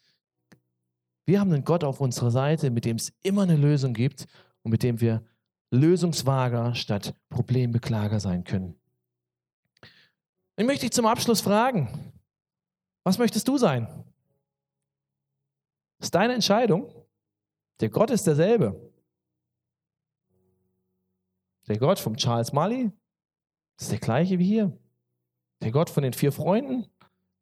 wir 1.25 1.39
haben 1.39 1.53
einen 1.53 1.65
Gott 1.65 1.85
auf 1.85 2.01
unserer 2.01 2.33
Seite, 2.33 2.71
mit 2.71 2.85
dem 2.85 2.97
es 2.97 3.13
immer 3.23 3.43
eine 3.43 3.57
Lösung 3.57 3.95
gibt 3.95 4.27
und 4.65 4.73
mit 4.73 4.83
dem 4.83 5.01
wir 5.01 5.23
Lösungswager 5.73 6.75
statt 6.75 7.15
Problembeklager 7.31 8.21
sein 8.21 8.45
können. 8.45 8.79
Ich 10.57 10.67
möchte 10.67 10.83
dich 10.83 10.93
zum 10.93 11.07
Abschluss 11.07 11.41
fragen, 11.41 12.13
was 13.05 13.19
möchtest 13.19 13.49
du 13.49 13.57
sein? 13.57 14.05
Ist 15.99 16.15
deine 16.15 16.35
Entscheidung. 16.35 16.93
Der 17.81 17.89
Gott 17.89 18.11
ist 18.11 18.27
derselbe. 18.27 18.93
Der 21.69 21.79
Gott 21.79 21.99
vom 21.99 22.17
Charles 22.17 22.51
Das 22.51 22.93
ist 23.79 23.93
der 23.93 23.99
gleiche 23.99 24.39
wie 24.39 24.45
hier. 24.45 24.79
Der 25.63 25.71
Gott 25.71 25.89
von 25.89 26.03
den 26.03 26.13
vier 26.13 26.33
Freunden, 26.33 26.87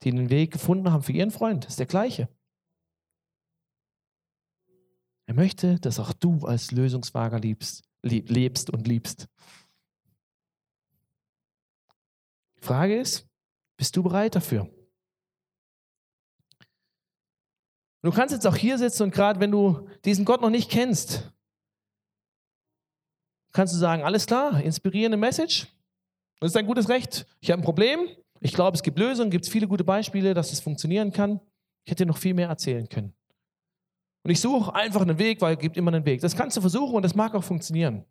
die 0.03 0.13
den 0.13 0.31
Weg 0.31 0.53
gefunden 0.53 0.93
haben 0.93 1.03
für 1.03 1.13
ihren 1.13 1.33
Freund, 1.33 1.65
ist 1.65 1.81
der 1.81 1.87
gleiche. 1.87 2.29
Er 5.27 5.35
möchte, 5.35 5.81
dass 5.81 5.99
auch 5.99 6.13
du 6.13 6.47
als 6.47 6.71
Lösungswager 6.71 7.41
liebst, 7.41 7.90
lebst 8.03 8.71
und 8.71 8.87
liebst. 8.87 9.29
Die 12.59 12.67
Frage 12.67 12.99
ist, 12.99 13.27
bist 13.77 13.97
du 13.97 14.03
bereit 14.03 14.35
dafür? 14.35 14.69
Du 18.03 18.11
kannst 18.11 18.33
jetzt 18.33 18.47
auch 18.47 18.57
hier 18.57 18.79
sitzen 18.79 19.05
und 19.05 19.15
gerade 19.15 19.41
wenn 19.41 19.51
du 19.51 19.89
diesen 20.05 20.25
Gott 20.25 20.41
noch 20.41 20.51
nicht 20.51 20.71
kennst, 20.71 21.31
kannst 23.53 23.75
du 23.75 23.79
sagen, 23.79 24.03
alles 24.03 24.27
klar, 24.27 24.63
inspirierende 24.63 25.19
Message. 25.19 25.67
Das 26.41 26.53
ist 26.53 26.57
ein 26.57 26.67
gutes 26.67 26.89
Recht. 26.89 27.27
Ich 27.41 27.51
habe 27.51 27.61
ein 27.61 27.65
Problem. 27.65 28.09
Ich 28.41 28.55
glaube, 28.55 28.75
es 28.75 28.83
gibt 28.83 28.99
Lösungen, 28.99 29.31
gibt 29.31 29.47
viele 29.47 29.69
gute 29.69 29.85
Beispiele, 29.85 30.33
dass 30.33 30.53
es 30.53 30.61
funktionieren 30.61 31.13
kann. 31.13 31.41
Ich 31.85 31.91
hätte 31.91 32.05
dir 32.05 32.09
noch 32.09 32.17
viel 32.17 32.33
mehr 32.33 32.49
erzählen 32.49 32.89
können. 32.89 33.15
Und 34.23 34.31
ich 34.31 34.41
suche 34.41 34.75
einfach 34.75 35.01
einen 35.01 35.19
Weg, 35.19 35.41
weil 35.41 35.55
es 35.55 35.61
gibt 35.61 35.77
immer 35.77 35.93
einen 35.93 36.05
Weg. 36.05 36.21
Das 36.21 36.37
kannst 36.37 36.57
du 36.57 36.61
versuchen 36.61 36.95
und 36.95 37.03
das 37.03 37.15
mag 37.15 37.35
auch 37.35 37.45
funktionieren. 37.45 38.05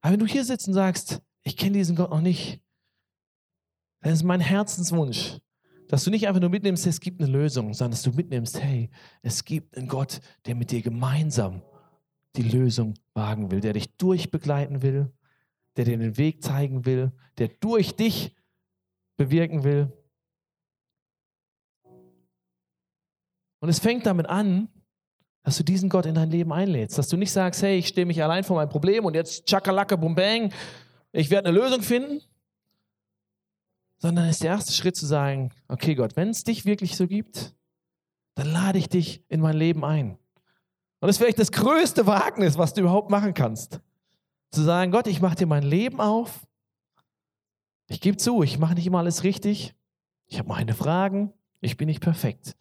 Aber 0.00 0.12
wenn 0.12 0.20
du 0.20 0.26
hier 0.26 0.44
sitzt 0.44 0.68
und 0.68 0.74
sagst, 0.74 1.22
ich 1.42 1.56
kenne 1.56 1.78
diesen 1.78 1.96
Gott 1.96 2.10
noch 2.10 2.20
nicht, 2.20 2.60
dann 4.00 4.12
ist 4.12 4.22
mein 4.22 4.40
Herzenswunsch, 4.40 5.38
dass 5.88 6.04
du 6.04 6.10
nicht 6.10 6.26
einfach 6.26 6.40
nur 6.40 6.50
mitnimmst, 6.50 6.86
es 6.86 7.00
gibt 7.00 7.20
eine 7.20 7.30
Lösung, 7.30 7.72
sondern 7.72 7.92
dass 7.92 8.02
du 8.02 8.10
mitnimmst, 8.10 8.60
hey, 8.60 8.90
es 9.22 9.44
gibt 9.44 9.76
einen 9.76 9.88
Gott, 9.88 10.20
der 10.44 10.54
mit 10.54 10.70
dir 10.70 10.82
gemeinsam 10.82 11.62
die 12.36 12.42
Lösung 12.42 12.94
wagen 13.14 13.50
will, 13.50 13.60
der 13.60 13.72
dich 13.72 13.96
durchbegleiten 13.96 14.82
will, 14.82 15.12
der 15.76 15.84
dir 15.84 15.96
den 15.96 16.16
Weg 16.16 16.42
zeigen 16.42 16.84
will, 16.84 17.12
der 17.38 17.48
durch 17.48 17.96
dich 17.96 18.34
bewirken 19.16 19.64
will. 19.64 19.92
Und 23.60 23.68
es 23.68 23.78
fängt 23.78 24.06
damit 24.06 24.26
an, 24.26 24.68
dass 25.42 25.56
du 25.56 25.62
diesen 25.62 25.88
Gott 25.88 26.06
in 26.06 26.14
dein 26.14 26.30
Leben 26.30 26.52
einlädst, 26.52 26.98
dass 26.98 27.08
du 27.08 27.16
nicht 27.16 27.30
sagst, 27.30 27.62
hey, 27.62 27.78
ich 27.78 27.88
stehe 27.88 28.06
mich 28.06 28.22
allein 28.22 28.44
vor 28.44 28.56
mein 28.56 28.68
Problem 28.68 29.04
und 29.04 29.14
jetzt 29.14 29.46
tschakalaka 29.46 29.96
bum 29.96 30.14
bang, 30.14 30.52
ich 31.12 31.30
werde 31.30 31.48
eine 31.48 31.58
Lösung 31.58 31.82
finden, 31.82 32.20
sondern 33.98 34.26
es 34.26 34.32
ist 34.36 34.42
der 34.42 34.50
erste 34.50 34.72
Schritt 34.72 34.96
zu 34.96 35.06
sagen, 35.06 35.52
okay 35.68 35.94
Gott, 35.94 36.16
wenn 36.16 36.30
es 36.30 36.44
dich 36.44 36.64
wirklich 36.64 36.96
so 36.96 37.06
gibt, 37.06 37.54
dann 38.34 38.52
lade 38.52 38.78
ich 38.78 38.88
dich 38.88 39.24
in 39.28 39.40
mein 39.40 39.56
Leben 39.56 39.84
ein. 39.84 40.18
Und 41.00 41.08
das 41.08 41.10
ist 41.12 41.18
vielleicht 41.18 41.38
das 41.38 41.52
größte 41.52 42.06
Wagnis, 42.06 42.58
was 42.58 42.74
du 42.74 42.80
überhaupt 42.80 43.10
machen 43.10 43.32
kannst. 43.32 43.80
Zu 44.50 44.62
sagen, 44.62 44.92
Gott, 44.92 45.06
ich 45.06 45.20
mache 45.20 45.36
dir 45.36 45.46
mein 45.46 45.62
Leben 45.62 46.00
auf. 46.00 46.46
Ich 47.88 48.00
gebe 48.00 48.16
zu, 48.16 48.42
ich 48.42 48.58
mache 48.58 48.74
nicht 48.74 48.86
immer 48.86 48.98
alles 48.98 49.22
richtig. 49.22 49.74
Ich 50.26 50.38
habe 50.38 50.48
meine 50.48 50.74
Fragen. 50.74 51.32
Ich 51.60 51.76
bin 51.76 51.86
nicht 51.86 52.00
perfekt. 52.00 52.56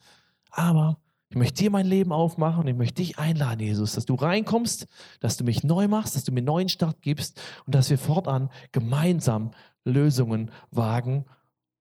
Aber 0.55 0.97
ich 1.27 1.35
möchte 1.35 1.63
dir 1.63 1.69
mein 1.69 1.85
Leben 1.85 2.13
aufmachen 2.13 2.61
und 2.61 2.67
ich 2.67 2.75
möchte 2.75 2.95
dich 2.95 3.19
einladen, 3.19 3.59
Jesus, 3.59 3.93
dass 3.93 4.05
du 4.05 4.15
reinkommst, 4.15 4.87
dass 5.19 5.35
du 5.35 5.43
mich 5.43 5.65
neu 5.65 5.89
machst, 5.89 6.15
dass 6.15 6.23
du 6.23 6.31
mir 6.31 6.39
einen 6.39 6.45
neuen 6.45 6.69
Start 6.69 7.01
gibst 7.01 7.41
und 7.65 7.75
dass 7.75 7.89
wir 7.89 7.97
fortan 7.97 8.49
gemeinsam 8.71 9.51
Lösungen 9.83 10.49
wagen 10.71 11.25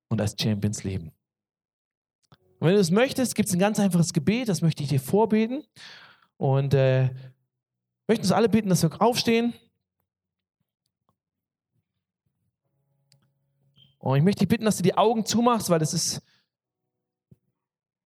und 0.09 0.19
als 0.19 0.35
Champions 0.41 0.83
leben. 0.83 1.11
Und 2.59 2.67
wenn 2.67 2.73
du 2.73 2.79
es 2.79 2.89
möchtest, 2.89 3.35
gibt 3.35 3.47
es 3.47 3.53
ein 3.53 3.59
ganz 3.59 3.79
einfaches 3.79 4.11
Gebet, 4.11 4.49
das 4.49 4.63
möchte 4.63 4.81
ich 4.81 4.89
dir 4.89 4.99
vorbeten. 4.99 5.63
Und 6.37 6.73
äh, 6.73 7.11
möchten 8.07 8.23
uns 8.23 8.31
alle 8.31 8.49
bitten, 8.49 8.69
dass 8.69 8.81
wir 8.81 9.01
aufstehen. 9.01 9.53
Und 13.99 14.17
ich 14.17 14.23
möchte 14.23 14.39
dich 14.39 14.49
bitten, 14.49 14.65
dass 14.65 14.77
du 14.77 14.83
die 14.83 14.97
Augen 14.97 15.25
zumachst, 15.25 15.69
weil 15.69 15.79
das 15.79 15.93
ist 15.93 16.23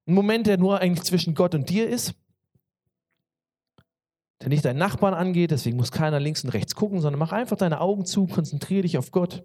ein 0.07 0.13
Moment, 0.13 0.47
der 0.47 0.57
nur 0.57 0.79
eigentlich 0.79 1.05
zwischen 1.05 1.35
Gott 1.35 1.53
und 1.53 1.69
dir 1.69 1.87
ist. 1.89 2.15
Der 4.41 4.49
nicht 4.49 4.63
deinen 4.63 4.77
Nachbarn 4.77 5.13
angeht, 5.13 5.51
deswegen 5.51 5.77
muss 5.77 5.91
keiner 5.91 6.19
links 6.19 6.43
und 6.43 6.51
rechts 6.51 6.75
gucken, 6.75 7.01
sondern 7.01 7.19
mach 7.19 7.31
einfach 7.31 7.57
deine 7.57 7.81
Augen 7.81 8.05
zu, 8.05 8.27
konzentriere 8.27 8.83
dich 8.83 8.97
auf 8.97 9.11
Gott. 9.11 9.43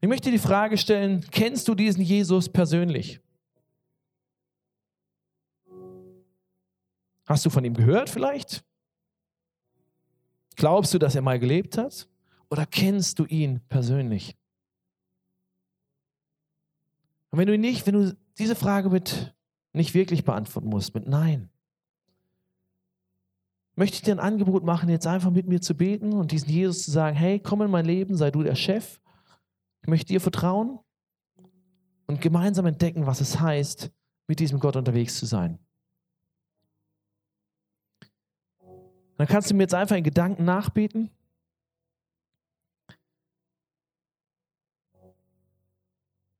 Ich 0.00 0.08
möchte 0.08 0.30
die 0.30 0.38
Frage 0.38 0.76
stellen, 0.76 1.24
kennst 1.30 1.68
du 1.68 1.74
diesen 1.74 2.02
Jesus 2.02 2.48
persönlich? 2.48 3.20
Hast 7.24 7.46
du 7.46 7.50
von 7.50 7.64
ihm 7.64 7.74
gehört 7.74 8.10
vielleicht? 8.10 8.64
Glaubst 10.56 10.92
du, 10.92 10.98
dass 10.98 11.14
er 11.14 11.22
mal 11.22 11.38
gelebt 11.38 11.78
hat? 11.78 12.08
Oder 12.50 12.66
kennst 12.66 13.18
du 13.18 13.24
ihn 13.24 13.60
persönlich? 13.68 14.36
Und 17.30 17.38
wenn 17.38 17.46
du 17.46 17.54
ihn 17.54 17.60
nicht, 17.60 17.86
wenn 17.86 17.94
du 17.94 18.16
diese 18.42 18.56
Frage 18.56 18.90
mit 18.90 19.34
nicht 19.72 19.94
wirklich 19.94 20.24
beantworten 20.24 20.68
musst, 20.68 20.94
mit 20.94 21.06
Nein, 21.06 21.48
möchte 23.76 23.94
ich 23.94 24.02
dir 24.02 24.12
ein 24.12 24.20
Angebot 24.20 24.64
machen, 24.64 24.88
jetzt 24.88 25.06
einfach 25.06 25.30
mit 25.30 25.46
mir 25.46 25.60
zu 25.60 25.76
beten 25.76 26.12
und 26.12 26.32
diesen 26.32 26.50
Jesus 26.50 26.82
zu 26.82 26.90
sagen, 26.90 27.16
hey, 27.16 27.38
komm 27.38 27.62
in 27.62 27.70
mein 27.70 27.84
Leben, 27.84 28.16
sei 28.16 28.32
du 28.32 28.42
der 28.42 28.56
Chef. 28.56 29.00
Ich 29.82 29.88
möchte 29.88 30.06
dir 30.06 30.20
vertrauen 30.20 30.80
und 32.06 32.20
gemeinsam 32.20 32.66
entdecken, 32.66 33.06
was 33.06 33.20
es 33.20 33.40
heißt, 33.40 33.92
mit 34.26 34.40
diesem 34.40 34.58
Gott 34.58 34.74
unterwegs 34.74 35.18
zu 35.18 35.26
sein. 35.26 35.58
Dann 39.18 39.28
kannst 39.28 39.50
du 39.50 39.54
mir 39.54 39.62
jetzt 39.62 39.74
einfach 39.74 39.96
in 39.96 40.04
Gedanken 40.04 40.44
nachbeten. 40.44 41.10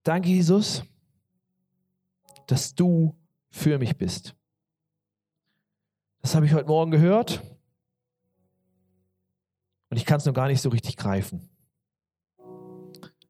Danke, 0.02 0.28
Jesus, 0.28 0.82
dass 2.46 2.74
du 2.74 3.16
für 3.50 3.78
mich 3.78 3.96
bist. 3.96 4.34
Das 6.20 6.34
habe 6.34 6.46
ich 6.46 6.54
heute 6.54 6.68
Morgen 6.68 6.90
gehört 6.90 7.42
und 9.90 9.96
ich 9.96 10.06
kann 10.06 10.18
es 10.18 10.24
noch 10.24 10.34
gar 10.34 10.48
nicht 10.48 10.62
so 10.62 10.68
richtig 10.68 10.96
greifen. 10.96 11.48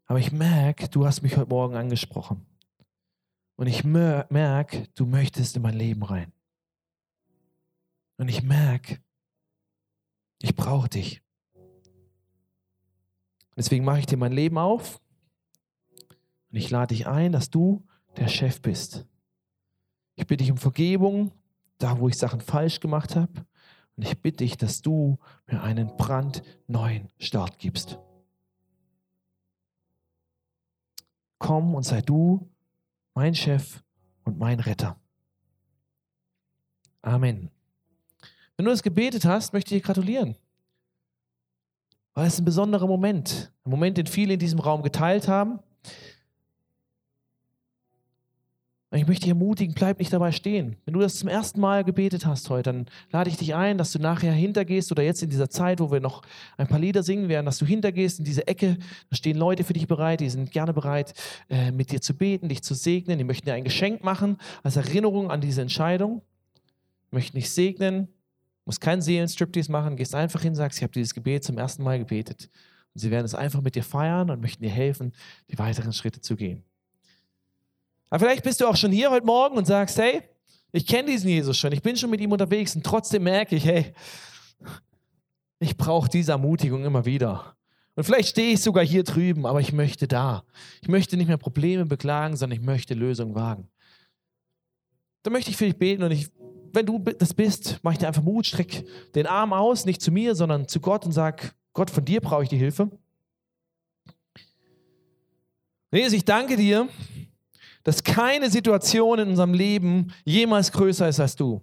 Aber 0.06 0.18
ich 0.18 0.30
merke, 0.30 0.88
du 0.88 1.06
hast 1.06 1.22
mich 1.22 1.36
heute 1.36 1.48
Morgen 1.48 1.74
angesprochen. 1.74 2.46
Und 3.56 3.66
ich 3.66 3.84
merke, 3.84 4.88
du 4.94 5.06
möchtest 5.06 5.56
in 5.56 5.62
mein 5.62 5.74
Leben 5.74 6.02
rein. 6.02 6.32
Und 8.18 8.28
ich 8.28 8.42
merke, 8.42 9.02
ich 10.40 10.54
brauche 10.54 10.88
dich. 10.88 11.22
Deswegen 13.56 13.84
mache 13.84 14.00
ich 14.00 14.06
dir 14.06 14.16
mein 14.16 14.32
Leben 14.32 14.58
auf 14.58 15.00
und 16.50 16.56
ich 16.56 16.70
lade 16.70 16.94
dich 16.94 17.06
ein, 17.06 17.32
dass 17.32 17.50
du 17.50 17.86
der 18.16 18.28
Chef 18.28 18.60
bist. 18.60 19.06
Ich 20.14 20.26
bitte 20.26 20.44
dich 20.44 20.50
um 20.50 20.58
Vergebung, 20.58 21.32
da 21.78 21.98
wo 21.98 22.08
ich 22.08 22.16
Sachen 22.16 22.40
falsch 22.40 22.80
gemacht 22.80 23.16
habe. 23.16 23.46
Und 23.96 24.04
ich 24.04 24.18
bitte 24.20 24.38
dich, 24.38 24.56
dass 24.56 24.82
du 24.82 25.18
mir 25.46 25.62
einen 25.62 25.96
brandneuen 25.96 27.10
Start 27.18 27.58
gibst. 27.58 27.98
Komm 31.38 31.74
und 31.74 31.82
sei 31.82 32.00
du 32.00 32.48
mein 33.14 33.34
Chef 33.34 33.82
und 34.24 34.38
mein 34.38 34.60
Retter. 34.60 34.96
Amen. 37.02 37.50
Wenn 38.56 38.64
du 38.64 38.70
das 38.70 38.82
gebetet 38.82 39.24
hast, 39.24 39.52
möchte 39.52 39.74
ich 39.74 39.82
dir 39.82 39.86
gratulieren. 39.86 40.36
Weil 42.14 42.26
es 42.26 42.38
ein 42.38 42.44
besonderer 42.44 42.86
Moment. 42.86 43.52
Ein 43.64 43.70
Moment, 43.70 43.96
den 43.96 44.06
viele 44.06 44.34
in 44.34 44.38
diesem 44.38 44.60
Raum 44.60 44.82
geteilt 44.82 45.28
haben. 45.28 45.58
Ich 48.94 49.06
möchte 49.06 49.22
dich 49.22 49.30
ermutigen, 49.30 49.74
bleib 49.74 49.98
nicht 50.00 50.12
dabei 50.12 50.32
stehen. 50.32 50.76
Wenn 50.84 50.92
du 50.92 51.00
das 51.00 51.16
zum 51.16 51.30
ersten 51.30 51.60
Mal 51.60 51.82
gebetet 51.82 52.26
hast 52.26 52.50
heute, 52.50 52.72
dann 52.74 52.86
lade 53.10 53.30
ich 53.30 53.38
dich 53.38 53.54
ein, 53.54 53.78
dass 53.78 53.90
du 53.92 53.98
nachher 53.98 54.32
hintergehst 54.32 54.92
oder 54.92 55.02
jetzt 55.02 55.22
in 55.22 55.30
dieser 55.30 55.48
Zeit, 55.48 55.80
wo 55.80 55.90
wir 55.90 56.00
noch 56.00 56.20
ein 56.58 56.66
paar 56.66 56.78
Lieder 56.78 57.02
singen 57.02 57.30
werden, 57.30 57.46
dass 57.46 57.56
du 57.56 57.64
hintergehst 57.64 58.18
in 58.18 58.26
diese 58.26 58.46
Ecke. 58.46 58.76
Da 59.08 59.16
stehen 59.16 59.38
Leute 59.38 59.64
für 59.64 59.72
dich 59.72 59.88
bereit, 59.88 60.20
die 60.20 60.28
sind 60.28 60.50
gerne 60.50 60.74
bereit, 60.74 61.14
äh, 61.48 61.70
mit 61.70 61.90
dir 61.90 62.02
zu 62.02 62.14
beten, 62.14 62.50
dich 62.50 62.62
zu 62.62 62.74
segnen. 62.74 63.16
Die 63.16 63.24
möchten 63.24 63.46
dir 63.46 63.54
ein 63.54 63.64
Geschenk 63.64 64.04
machen 64.04 64.36
als 64.62 64.76
Erinnerung 64.76 65.30
an 65.30 65.40
diese 65.40 65.62
Entscheidung. 65.62 66.20
Möchten 67.10 67.38
dich 67.38 67.50
segnen. 67.50 68.08
Musst 68.66 68.82
keinen 68.82 69.00
Seelenstriptease 69.00 69.72
machen, 69.72 69.96
gehst 69.96 70.14
einfach 70.14 70.42
hin, 70.42 70.54
sagst, 70.54 70.78
ich 70.78 70.82
habe 70.82 70.92
dieses 70.92 71.14
Gebet 71.14 71.44
zum 71.44 71.56
ersten 71.56 71.82
Mal 71.82 71.98
gebetet. 71.98 72.50
Und 72.94 73.00
sie 73.00 73.10
werden 73.10 73.24
es 73.24 73.34
einfach 73.34 73.62
mit 73.62 73.74
dir 73.74 73.84
feiern 73.84 74.28
und 74.28 74.42
möchten 74.42 74.62
dir 74.62 74.70
helfen, 74.70 75.12
die 75.50 75.58
weiteren 75.58 75.94
Schritte 75.94 76.20
zu 76.20 76.36
gehen. 76.36 76.62
Aber 78.12 78.26
vielleicht 78.26 78.44
bist 78.44 78.60
du 78.60 78.66
auch 78.66 78.76
schon 78.76 78.92
hier 78.92 79.10
heute 79.10 79.24
Morgen 79.24 79.56
und 79.56 79.66
sagst, 79.66 79.96
hey, 79.96 80.20
ich 80.70 80.86
kenne 80.86 81.08
diesen 81.08 81.30
Jesus 81.30 81.56
schon, 81.56 81.72
ich 81.72 81.80
bin 81.80 81.96
schon 81.96 82.10
mit 82.10 82.20
ihm 82.20 82.30
unterwegs 82.30 82.76
und 82.76 82.84
trotzdem 82.84 83.22
merke 83.22 83.56
ich, 83.56 83.64
hey, 83.64 83.94
ich 85.60 85.78
brauche 85.78 86.10
diese 86.10 86.32
Ermutigung 86.32 86.84
immer 86.84 87.06
wieder. 87.06 87.56
Und 87.94 88.04
vielleicht 88.04 88.28
stehe 88.28 88.52
ich 88.52 88.60
sogar 88.60 88.84
hier 88.84 89.02
drüben, 89.02 89.46
aber 89.46 89.60
ich 89.60 89.72
möchte 89.72 90.08
da. 90.08 90.44
Ich 90.82 90.88
möchte 90.88 91.16
nicht 91.16 91.28
mehr 91.28 91.38
Probleme 91.38 91.86
beklagen, 91.86 92.36
sondern 92.36 92.60
ich 92.60 92.66
möchte 92.66 92.92
Lösungen 92.92 93.34
wagen. 93.34 93.70
Da 95.22 95.30
möchte 95.30 95.50
ich 95.50 95.56
für 95.56 95.64
dich 95.64 95.78
beten 95.78 96.02
und 96.02 96.10
ich, 96.10 96.28
wenn 96.74 96.84
du 96.84 96.98
das 96.98 97.32
bist, 97.32 97.80
mach 97.82 97.92
ich 97.92 97.98
dir 97.98 98.08
einfach 98.08 98.22
Mut, 98.22 98.44
streck 98.44 98.84
den 99.14 99.26
Arm 99.26 99.54
aus, 99.54 99.86
nicht 99.86 100.02
zu 100.02 100.12
mir, 100.12 100.34
sondern 100.34 100.68
zu 100.68 100.80
Gott 100.80 101.06
und 101.06 101.12
sag, 101.12 101.54
Gott, 101.72 101.90
von 101.90 102.04
dir 102.04 102.20
brauche 102.20 102.42
ich 102.42 102.50
die 102.50 102.58
Hilfe. 102.58 102.90
Jesus, 105.90 106.12
ich 106.12 106.26
danke 106.26 106.58
dir, 106.58 106.90
dass 107.84 108.04
keine 108.04 108.50
Situation 108.50 109.18
in 109.18 109.28
unserem 109.30 109.54
Leben 109.54 110.12
jemals 110.24 110.72
größer 110.72 111.08
ist 111.08 111.20
als 111.20 111.36
du. 111.36 111.62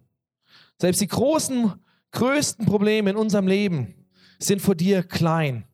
Selbst 0.78 1.01
die 1.01 1.07
großen, 1.07 1.74
größten 2.11 2.65
Probleme 2.65 3.11
in 3.11 3.15
unserem 3.15 3.47
Leben 3.47 3.93
sind 4.39 4.61
vor 4.61 4.76
dir 4.76 5.03
klein. 5.03 5.65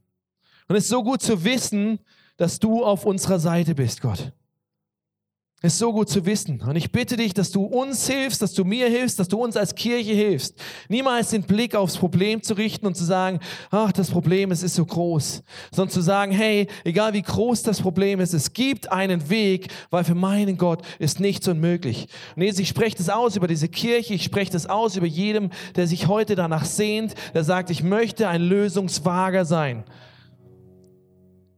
Und 0.67 0.75
es 0.75 0.85
ist 0.85 0.89
so 0.89 1.03
gut 1.03 1.21
zu 1.21 1.43
wissen, 1.43 1.99
dass 2.37 2.59
du 2.59 2.83
auf 2.83 3.05
unserer 3.05 3.39
Seite 3.39 3.75
bist, 3.75 4.01
Gott. 4.01 4.33
Ist 5.65 5.79
so 5.79 5.91
gut 5.91 6.09
zu 6.09 6.23
wissen. 6.27 6.61
Und 6.61 6.75
ich 6.75 6.91
bitte 6.91 7.17
dich, 7.17 7.33
dass 7.33 7.49
du 7.49 7.63
uns 7.63 8.07
hilfst, 8.07 8.39
dass 8.39 8.53
du 8.53 8.63
mir 8.63 8.87
hilfst, 8.87 9.17
dass 9.17 9.27
du 9.27 9.43
uns 9.43 9.57
als 9.57 9.73
Kirche 9.73 10.13
hilfst. 10.13 10.53
Niemals 10.89 11.31
den 11.31 11.41
Blick 11.41 11.73
aufs 11.73 11.97
Problem 11.97 12.43
zu 12.43 12.53
richten 12.53 12.85
und 12.85 12.95
zu 12.95 13.03
sagen, 13.03 13.39
ach, 13.71 13.91
das 13.91 14.11
Problem, 14.11 14.51
es 14.51 14.61
ist 14.61 14.75
so 14.75 14.85
groß. 14.85 15.41
Sondern 15.71 15.91
zu 15.91 16.01
sagen, 16.01 16.31
hey, 16.31 16.67
egal 16.83 17.13
wie 17.13 17.23
groß 17.23 17.63
das 17.63 17.81
Problem 17.81 18.19
ist, 18.19 18.35
es 18.35 18.53
gibt 18.53 18.91
einen 18.91 19.27
Weg, 19.31 19.69
weil 19.89 20.03
für 20.03 20.13
meinen 20.13 20.59
Gott 20.59 20.83
ist 20.99 21.19
nichts 21.19 21.47
unmöglich. 21.47 22.09
Und 22.35 22.43
jetzt, 22.43 22.59
ich 22.59 22.69
spreche 22.69 22.97
das 22.97 23.09
aus 23.09 23.35
über 23.35 23.47
diese 23.47 23.67
Kirche, 23.67 24.13
ich 24.13 24.23
spreche 24.23 24.51
das 24.51 24.67
aus 24.67 24.95
über 24.95 25.07
jedem, 25.07 25.49
der 25.75 25.87
sich 25.87 26.05
heute 26.05 26.35
danach 26.35 26.65
sehnt, 26.65 27.15
der 27.33 27.43
sagt, 27.43 27.71
ich 27.71 27.81
möchte 27.81 28.27
ein 28.27 28.43
Lösungswager 28.43 29.45
sein. 29.45 29.83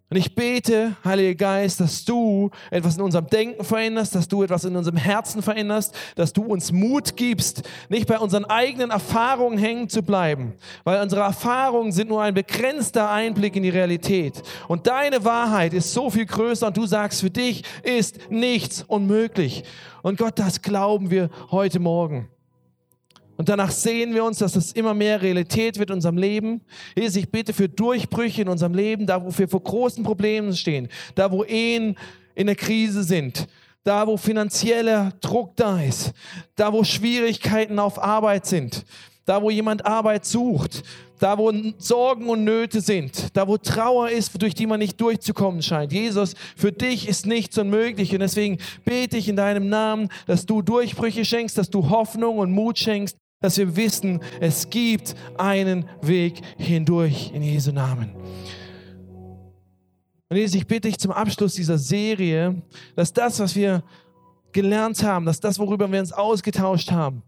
Und 0.10 0.16
ich 0.16 0.36
bete, 0.36 0.96
Heiliger 1.04 1.36
Geist, 1.36 1.82
dass 1.82 2.06
du 2.06 2.50
etwas 2.72 2.96
in 2.96 3.02
unserem 3.02 3.28
Denken 3.28 3.66
veränderst, 3.66 4.16
dass 4.16 4.30
du 4.30 4.42
etwas 4.42 4.64
in 4.64 4.74
unserem 4.78 4.96
Herzen 4.96 5.42
veränderst, 5.42 5.94
dass 6.16 6.32
du 6.32 6.44
uns 6.44 6.72
Mut 6.72 7.18
gibst, 7.18 7.64
nicht 7.90 8.08
bei 8.08 8.18
unseren 8.18 8.46
eigenen 8.46 8.92
Erfahrungen 8.92 9.58
hängen 9.58 9.90
zu 9.90 10.04
bleiben, 10.04 10.54
weil 10.86 11.02
unsere 11.02 11.24
Erfahrungen 11.24 11.92
sind 11.92 12.08
nur 12.08 12.22
ein 12.22 12.34
begrenzter 12.34 13.10
Einblick 13.10 13.58
in 13.58 13.64
die 13.64 13.70
Realität. 13.70 14.42
Und 14.70 14.88
deine 14.88 15.26
Wahrheit 15.26 15.74
ist 15.74 15.92
so 15.92 16.10
viel 16.10 16.26
größer 16.26 16.68
und 16.68 16.78
du 16.78 16.86
sagst, 16.86 17.20
für 17.20 17.30
dich 17.30 17.64
ist 17.84 18.32
nichts 18.32 18.86
unmöglich. 18.88 19.66
Und 20.04 20.18
Gott, 20.18 20.40
das 20.40 20.62
glauben 20.62 21.12
wir 21.12 21.30
heute 21.52 21.80
Morgen. 21.80 22.30
Und 23.38 23.50
danach 23.50 23.72
sehen 23.72 24.14
wir 24.14 24.24
uns, 24.24 24.40
dass 24.40 24.56
es 24.56 24.72
immer 24.72 24.94
mehr 24.94 25.22
Realität 25.22 25.78
wird 25.78 25.92
in 25.92 25.98
unserem 25.98 26.18
Leben. 26.18 26.62
Jesus, 26.96 27.16
ich 27.18 27.32
bitte 27.32 27.54
für 27.54 27.70
Durchbrüche 27.70 28.42
in 28.42 28.50
unserem 28.50 28.74
Leben, 28.74 29.06
da 29.06 29.24
wo 29.24 29.36
wir 29.38 29.48
vor 29.48 29.64
großen 29.64 30.04
Problemen 30.04 30.56
stehen, 30.56 30.90
da 31.14 31.32
wo 31.32 31.44
Ehen 31.44 31.96
in 32.34 32.48
der 32.48 32.56
Krise 32.56 33.04
sind, 33.04 33.48
da 33.84 34.06
wo 34.08 34.18
finanzieller 34.18 35.14
Druck 35.22 35.56
da 35.56 35.82
ist, 35.82 36.14
da 36.56 36.74
wo 36.74 36.84
Schwierigkeiten 36.84 37.80
auf 37.80 38.02
Arbeit 38.04 38.48
sind, 38.48 38.86
da 39.26 39.42
wo 39.42 39.50
jemand 39.50 39.86
Arbeit 39.86 40.26
sucht, 40.26 40.84
da 41.20 41.38
wo 41.38 41.52
Sorgen 41.78 42.30
und 42.30 42.44
Nöte 42.44 42.82
sind, 42.82 43.36
da 43.36 43.48
wo 43.48 43.58
Trauer 43.58 44.10
ist, 44.10 44.42
durch 44.42 44.56
die 44.56 44.68
man 44.68 44.80
nicht 44.80 45.00
durchzukommen 45.00 45.62
scheint. 45.62 45.92
Jesus, 45.94 46.34
für 46.56 46.72
dich 46.72 47.08
ist 47.08 47.26
nichts 47.26 47.58
unmöglich 47.58 48.14
und 48.14 48.20
deswegen 48.20 48.58
bete 48.86 49.18
ich 49.18 49.28
in 49.30 49.36
deinem 49.36 49.70
Namen, 49.70 50.10
dass 50.26 50.46
du 50.46 50.62
Durchbrüche 50.62 51.26
schenkst, 51.26 51.58
dass 51.58 51.70
du 51.70 51.90
Hoffnung 51.90 52.38
und 52.38 52.52
Mut 52.52 52.78
schenkst, 52.80 53.18
dass 53.40 53.58
wir 53.58 53.76
wissen, 53.76 54.22
es 54.40 54.70
gibt 54.70 55.16
einen 55.38 55.86
Weg 56.02 56.42
hindurch 56.58 57.32
in 57.34 57.44
Jesu 57.44 57.72
Namen. 57.72 58.12
Und 60.30 60.36
Jesus, 60.36 60.56
ich 60.56 60.68
bitte 60.68 60.90
dich 60.90 60.98
zum 60.98 61.12
Abschluss 61.12 61.54
dieser 61.54 61.78
Serie, 61.78 62.62
dass 62.96 63.14
das, 63.14 63.40
was 63.40 63.56
wir 63.56 63.84
gelernt 64.52 65.02
haben, 65.04 65.26
dass 65.26 65.40
das, 65.40 65.60
worüber 65.60 65.90
wir 65.90 66.00
uns 66.00 66.12
ausgetauscht 66.12 66.92
haben, 66.92 67.24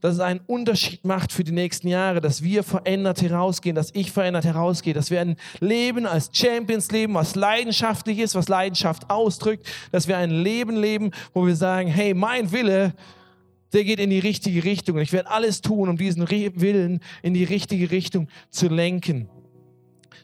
dass 0.00 0.14
es 0.14 0.20
einen 0.20 0.40
Unterschied 0.46 1.04
macht 1.04 1.32
für 1.32 1.44
die 1.44 1.52
nächsten 1.52 1.88
Jahre, 1.88 2.20
dass 2.20 2.42
wir 2.42 2.62
verändert 2.62 3.22
herausgehen, 3.22 3.76
dass 3.76 3.94
ich 3.94 4.10
verändert 4.10 4.44
herausgehe, 4.44 4.94
dass 4.94 5.10
wir 5.10 5.20
ein 5.20 5.36
Leben 5.60 6.06
als 6.06 6.30
Champions 6.32 6.90
leben, 6.90 7.14
was 7.14 7.34
leidenschaftlich 7.34 8.18
ist, 8.18 8.34
was 8.34 8.48
Leidenschaft 8.48 9.10
ausdrückt, 9.10 9.66
dass 9.92 10.08
wir 10.08 10.16
ein 10.16 10.30
Leben 10.30 10.76
leben, 10.76 11.12
wo 11.32 11.46
wir 11.46 11.56
sagen, 11.56 11.88
hey, 11.88 12.14
mein 12.14 12.50
Wille 12.52 12.94
der 13.72 13.84
geht 13.84 14.00
in 14.00 14.10
die 14.10 14.18
richtige 14.18 14.64
Richtung. 14.64 14.96
Und 14.96 15.02
ich 15.02 15.12
werde 15.12 15.30
alles 15.30 15.60
tun, 15.60 15.88
um 15.88 15.96
diesen 15.96 16.28
Willen 16.28 17.00
in 17.22 17.34
die 17.34 17.44
richtige 17.44 17.90
Richtung 17.90 18.28
zu 18.50 18.68
lenken. 18.68 19.28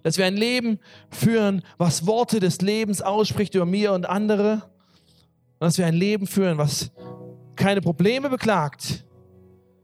Dass 0.02 0.18
wir 0.18 0.26
ein 0.26 0.36
Leben 0.36 0.78
führen, 1.10 1.62
was 1.78 2.06
Worte 2.06 2.40
des 2.40 2.60
Lebens 2.60 3.02
ausspricht 3.02 3.54
über 3.54 3.66
mir 3.66 3.92
und 3.92 4.08
andere. 4.08 4.62
Und 5.58 5.66
dass 5.66 5.78
wir 5.78 5.86
ein 5.86 5.94
Leben 5.94 6.26
führen, 6.26 6.58
was 6.58 6.90
keine 7.56 7.80
Probleme 7.80 8.28
beklagt, 8.28 9.04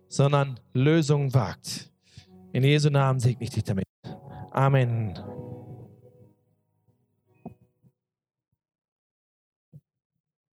sondern 0.08 0.58
Lösungen 0.72 1.32
wagt. 1.34 1.90
In 2.52 2.64
Jesu 2.64 2.90
Namen 2.90 3.20
segne 3.20 3.44
ich 3.44 3.50
dich 3.50 3.64
damit. 3.64 3.84
Amen. 4.50 5.16